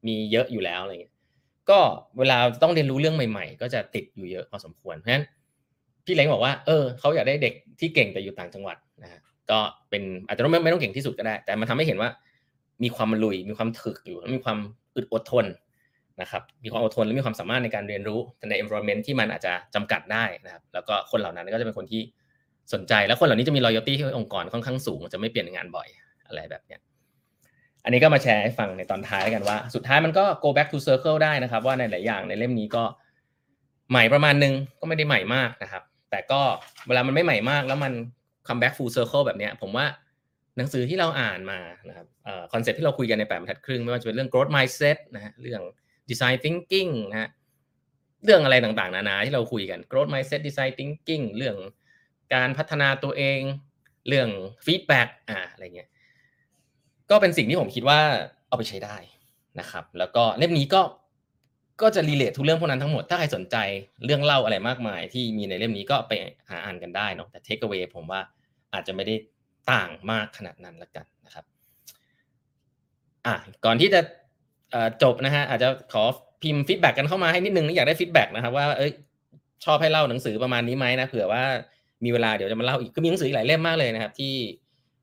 [0.08, 1.14] มีเยอะอยู่แล้วอะไรเงี้ย
[1.70, 1.80] ก็
[2.20, 5.26] เวลาต้องเรียนรู้เรื่องใหม่ ๆ ก็จะติดอยู่เยอะพอสมควรเพราะฉะนั้น
[6.10, 9.20] พี่เล้งบอกว่าเออเขาอยากได้เด็กที่เก่งแต่อยู่ต่างจังหวัดนะฮะ
[9.52, 12.10] ก็เป็นอาจจะไม่ไม่ต้องเก่งที่สุดก็ได้ แต่มันทำให้เห็นว่า
[12.84, 14.58] มีความลุย มีความถึกอยู่มีความ
[14.96, 15.46] อึดอดทน
[16.22, 22.02] นะครับมีความอดทนและมีความสามารถในการเรียนรู้ใน environment ที่มันอาจจะจำกัดได้นะครับ แล้วก็คนเหล่านั้นก็จะเป็นคนที่
[22.74, 25.88] สนใจ แล้วคนเหล่านี้จะมี loyalty ที่องค์กรค่อนข้างสูง จะไม่เปลี่ยนงานบ่อย
[26.28, 26.82] อะไรแบบเนี้ย
[27.84, 32.84] อันนี้ก็มาแชร์ให้ฟังในตอนท้ายกันว่า สุดท้ายมันก็ go back to circle ได้นะครับ ว่าในหลายอย่างในเล่มนี้ก็
[33.92, 36.42] ใหม่ประมาณนึงก็ไม่ได้ใหม่มากนะครับ แต่ก็
[36.88, 37.94] เวลามันไม่ใหม่มาก แล้วมัน
[38.48, 39.86] come back full circle แบบนี้ผมว่า
[40.58, 42.08] หนังสือที่เราอ่านมานะครับ
[42.54, 45.62] คอนเซ็ปที่เราคุยกันในแปดบรรทัดครึ่งไม่ว่าจะเป็นเรื่อง growth mindset นะฮะเรื่อง
[46.10, 47.30] design thinking นะฮะ
[48.24, 51.58] เรื่องอะไรต่างๆ นานาที่เราคุยกัน growth mindset design thinking เรื่อง
[52.34, 53.40] การพัฒนาตัวเอง
[54.08, 54.30] เรื่อง
[54.66, 55.90] feedback อ่าอะไรเงี้ย
[57.10, 58.00] ก็เป็นสิ่งที่ผมคิดว่า
[58.48, 58.98] เอาไปใช้ได้
[59.60, 60.82] นะครับ แล้วก็เล่มนี้ก็
[61.82, 63.58] ก็จะ relate ทุกเรื่องพวกนั้นทั้งหมด ถ้าใครสนใจ
[64.06, 66.12] เรื่องเล่าอะไรมากมาย ที่มีในเล่มนี้ก็ไป
[66.50, 68.22] หาอ่านกันได้เนาะแต่ takeaway ผมว่า
[68.74, 69.16] อาจจะไม่ได้
[69.72, 71.46] ต่างมากขนาดนั้นละกันนะครับ
[73.26, 74.02] อะก่อนที่จะ
[75.04, 76.04] จบนะฮะอาจจะขอ
[76.44, 78.92] พิมพ์ feedback กันเข้ามาให้นิดนึงอยากได้ feedback นะครับว่าเอ้ย
[79.66, 81.44] ชอบให้เล่าหนังสือประมาณนี้ไหมนะเผื่อว่า
[82.04, 84.34] มีเวลาเดี๋ยวจะมาเล่าอีกก็มีหนังสือหลายเล่มมากเลยนะครับ ที่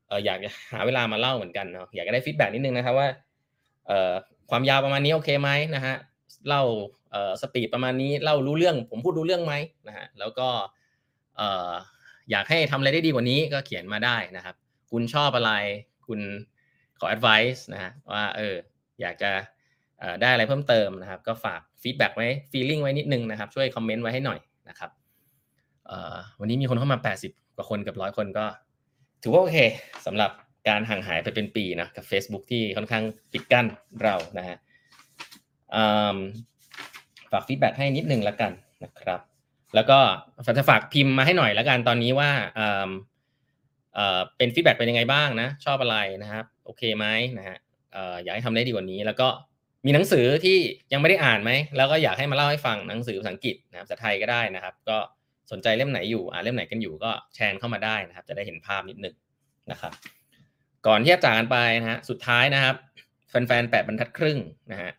[0.07, 3.07] เอยากจะหาเวลามาเล่าเหมือนกันเนาะอยากได้ feedback นิดนึงนะครับว่า
[3.87, 3.91] เอ
[4.49, 5.95] ความยาวประมาณนี้โอเคไหมนะฮะ
[6.47, 6.63] เล่า
[7.41, 9.53] speed ประมาณนี้เล่ารู้เรื่อง ผมพูดรู้เรื่องไหม
[9.87, 10.47] นะฮะแล้วก็
[12.31, 14.55] อยากให้ทำอะไรได้ดีกว่านี้ก็เขียนมาได้นะครับ
[14.91, 15.51] คุณชอบอะไร
[16.07, 16.19] คุณ
[16.99, 18.55] ขอ advice นะฮะว่าเออ
[19.01, 19.31] อยากจะ
[20.21, 24.91] ได้อะไรเพิ่มเติมนะครับ ก็ฝาก feedback ไว้ feeling ไว้นิดนึงนะครับ ช่วยคอมเมนต์ไว้ให้หน่อยนะครับ
[26.39, 28.45] วันนี้มีคนเข้ามา 80 กว่าคนกับร้อยคนก็
[29.23, 29.57] ถือว่าโอเค
[30.05, 30.31] สำหรับ
[30.67, 33.65] การห่างหายไปเป็นปีนะกับ Facebook ที่ค่อนข้างปิดกั้น
[34.03, 34.57] เรานะฮะ
[37.31, 38.51] ฝาก feedback ให้นิดนึงละกัน
[38.83, 39.19] นะครับ
[39.75, 39.99] แล้วก็
[40.57, 42.29] จะฝากพิมพ์มาให้หน่อยละกันตอนนี้ว่า
[44.37, 47.05] เป็น feedback เป็นยังไงบ้างนะ ชอบอะไรนะครับ โอเคไหม
[47.37, 47.57] นะฮะ
[48.23, 49.27] อยากให้ทำได้ดีกว่านี้ แล้วก็
[49.85, 50.57] มีหนังสือที่
[50.91, 54.97] ยังไม่ได้อ่านไหม แล้วก็อยากให้มาเล่าให้ฟังหนังสือภาษาอังกฤษนะครับภาษาไทยก็ได้นะครับ ก็
[55.51, 59.15] สนใจเล่มไหนอยู่อ่านเล่มไหนกันอยู่ก็แชร์เข้ามาได้นะครับ จะได้เห็นภาพนิดนึง
[59.71, 59.91] นะครับ
[60.87, 62.75] ก่อนที่จะจากกันไปนะฮะสุดท้ายนะครับ
[63.29, 64.39] แฟนๆแปดบรรทัดครึ่ง
[64.71, 64.91] นะฮะ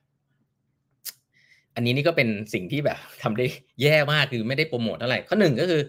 [1.78, 3.46] อันนี้นี่ก็เป็นสิ่งที่แบบทำได้
[3.82, 5.82] แย่มากคือไม่ได้โปรโมทเท่าไหร่ข้อหนึ่งก็คือ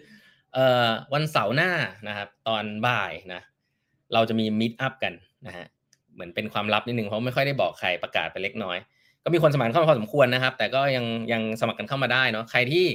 [0.54, 1.72] เอ่อวันเสาร์หน้า
[2.08, 3.42] นะครับตอนบ่ายนะ
[4.14, 5.14] เราจะมี meetup กัน
[5.48, 5.66] นะฮะ
[6.14, 8.78] เหมือนเป็นความลับนิดนึงเพราะไม่ค่อยได้บอกใครประกาศไปเล็กน้อย
[9.24, 12.86] ก็มีคนสมัครเข้ามาพอสมควรนะครับ แต่ก็ยังยังสมัครกันเข้ามาได้เนาะใครที่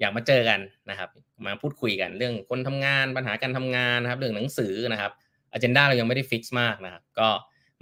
[0.00, 0.60] อยากมาเจอกัน
[0.90, 1.08] นะครับ
[1.46, 5.12] มาพูดคุยกันเรื่องคนทำงานปัญหาการทำงานนะครับ เรื่องหนังสือนะครับ
[5.52, 7.28] agenda เรายังไม่ได้ fix มากนะครับก็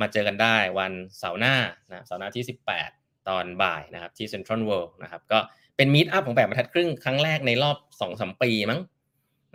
[0.01, 1.55] มาเจอกันได้วันเสาร์หน้า
[1.91, 2.45] นะเสาร์หน้าที่
[2.77, 5.39] 18 ตอนบ่ายนะครับที่เซ็นทรัลเวิลด์นะครับก็
[5.77, 8.81] เป็น meetup ของแปดบรรทัดครึ่งครั้งแรกในรอบ2 3 ปีมั้ง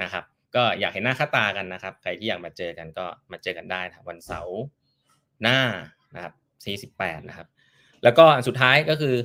[0.04, 0.24] นะครับ
[0.56, 4.60] ก็อยากเห็นหน้าค่าตากันนะครับ ใครที่อยากมาเจอกันก็มาเจอกันได้นะวันเสาร์
[5.42, 5.60] หน้า
[6.16, 6.34] นะครับ
[7.00, 7.48] 18นะครับ
[8.04, 9.16] แล้วก็อันสุดท้ายก็คือ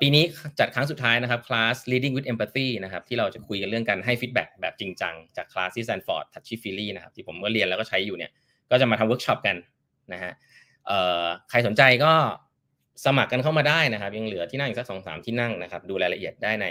[0.00, 0.24] ปีนี้
[0.58, 8.30] จัดครั้งสุดท้ายนะครับคลาส leading with empathy นะครับที่เราจะคุยกันเรื่องการให้ feedback แบบจริงจังจากคลาสที่ Stanford Touchy Feely นะครับที่ผมก็เรียนแล้วก็ใช้อยู่เนี่ย
[8.70, 9.56] ก็จะมาทำเวิร์กช็อปกัน
[10.12, 10.32] นะฮะ
[11.50, 12.12] ใครสนใจก็
[13.04, 16.66] สมัครกันเข้ามาได้นะครับ ยังเหลือที่นั่งอีกสักสองสามที่นั่งนะครับ ดูรายละเอียดได้ใน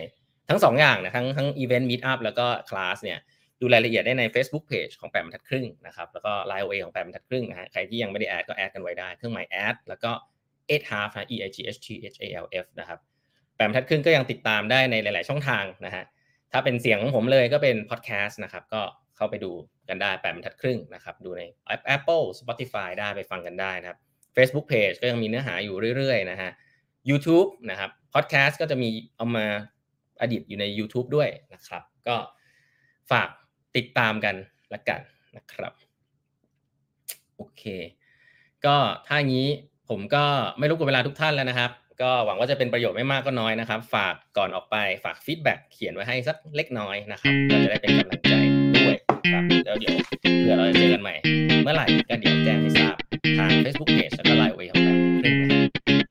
[0.50, 3.20] ทั้ง2องอย่างนะทั้งทั้ง event meet up แล้วก็คลาสเนี่ย
[3.60, 10.12] ดูรายละเอียดได้ใน Facebook Page ของแปมบรรทัดครึ่งนะครับแล้วก็ Line OA ของแปมบรรทัดครึ่งนะฮะใครที่ยังไม่ได้แอดก็แอดกันไว้ได้เครื่องหมายแอดแล้วก็
[10.70, 13.00] eight half นะ e i g h t h a l f นะครับ
[13.56, 16.04] แปมทัดครึ่งก็ยังติดตามได้ในหลาย ๆ ช่องทางนะฮะ
[16.52, 18.82] ถ้าเป็นเสียงของผมเลยก็เป็นพอดแคสต์นะครับก็
[19.18, 19.52] เข้าไปดู
[19.90, 21.42] กันได้แปมทัดครึ่งนะครับดูใน
[21.96, 24.00] Apple Spotify ได้ไปฟังกันได้นะครับ
[24.36, 26.52] Facebook Page ก็ยังมีเนื้อหาอยู่เรื่อยๆนะฮะ
[27.10, 29.46] YouTube นะครับพอดแคสต์ก็จะมีเอามา
[30.22, 32.16] อดีตอยู่ใน YouTube ด้วยนะครับ ก็
[33.12, 33.30] ฝาก
[33.76, 34.36] ติดตามกัน
[34.74, 35.02] ละกัน
[35.38, 35.74] นะครับ
[37.38, 37.64] โอเค
[38.66, 38.76] ก็
[39.08, 39.48] ถ้างี้
[39.90, 40.26] ผมก็
[40.58, 41.72] ไม่รบกวนเวลาทุกท่านแล้วนะครับ
[42.02, 48.53] ก็หวังว่าจะเป็นประโยชน์ไม่มากก็น้อยนะครับ ฝากก่อนออกไปฝากฟีดแบ็กเขียนไว้ให้สักเล็กน้อยนะครับเราจะได้เป็นกำลังใจ
[49.32, 51.14] ครับ แล้วเดี๋ยวเผื่อเราจะเจอกันใหม่
[51.64, 52.96] เมื่อไหร่ก็เดี๋ยวแจ้งให้ทราบ
[53.38, 55.60] ทาง Facebook Page และไลน์ไว้ของแบบนึงนะ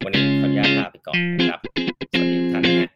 [0.04, 1.60] วันนี้ขออนุญาตลาไปก่อนนะครับ
[2.12, 2.88] สวัสดีทุกท่านนะฮะ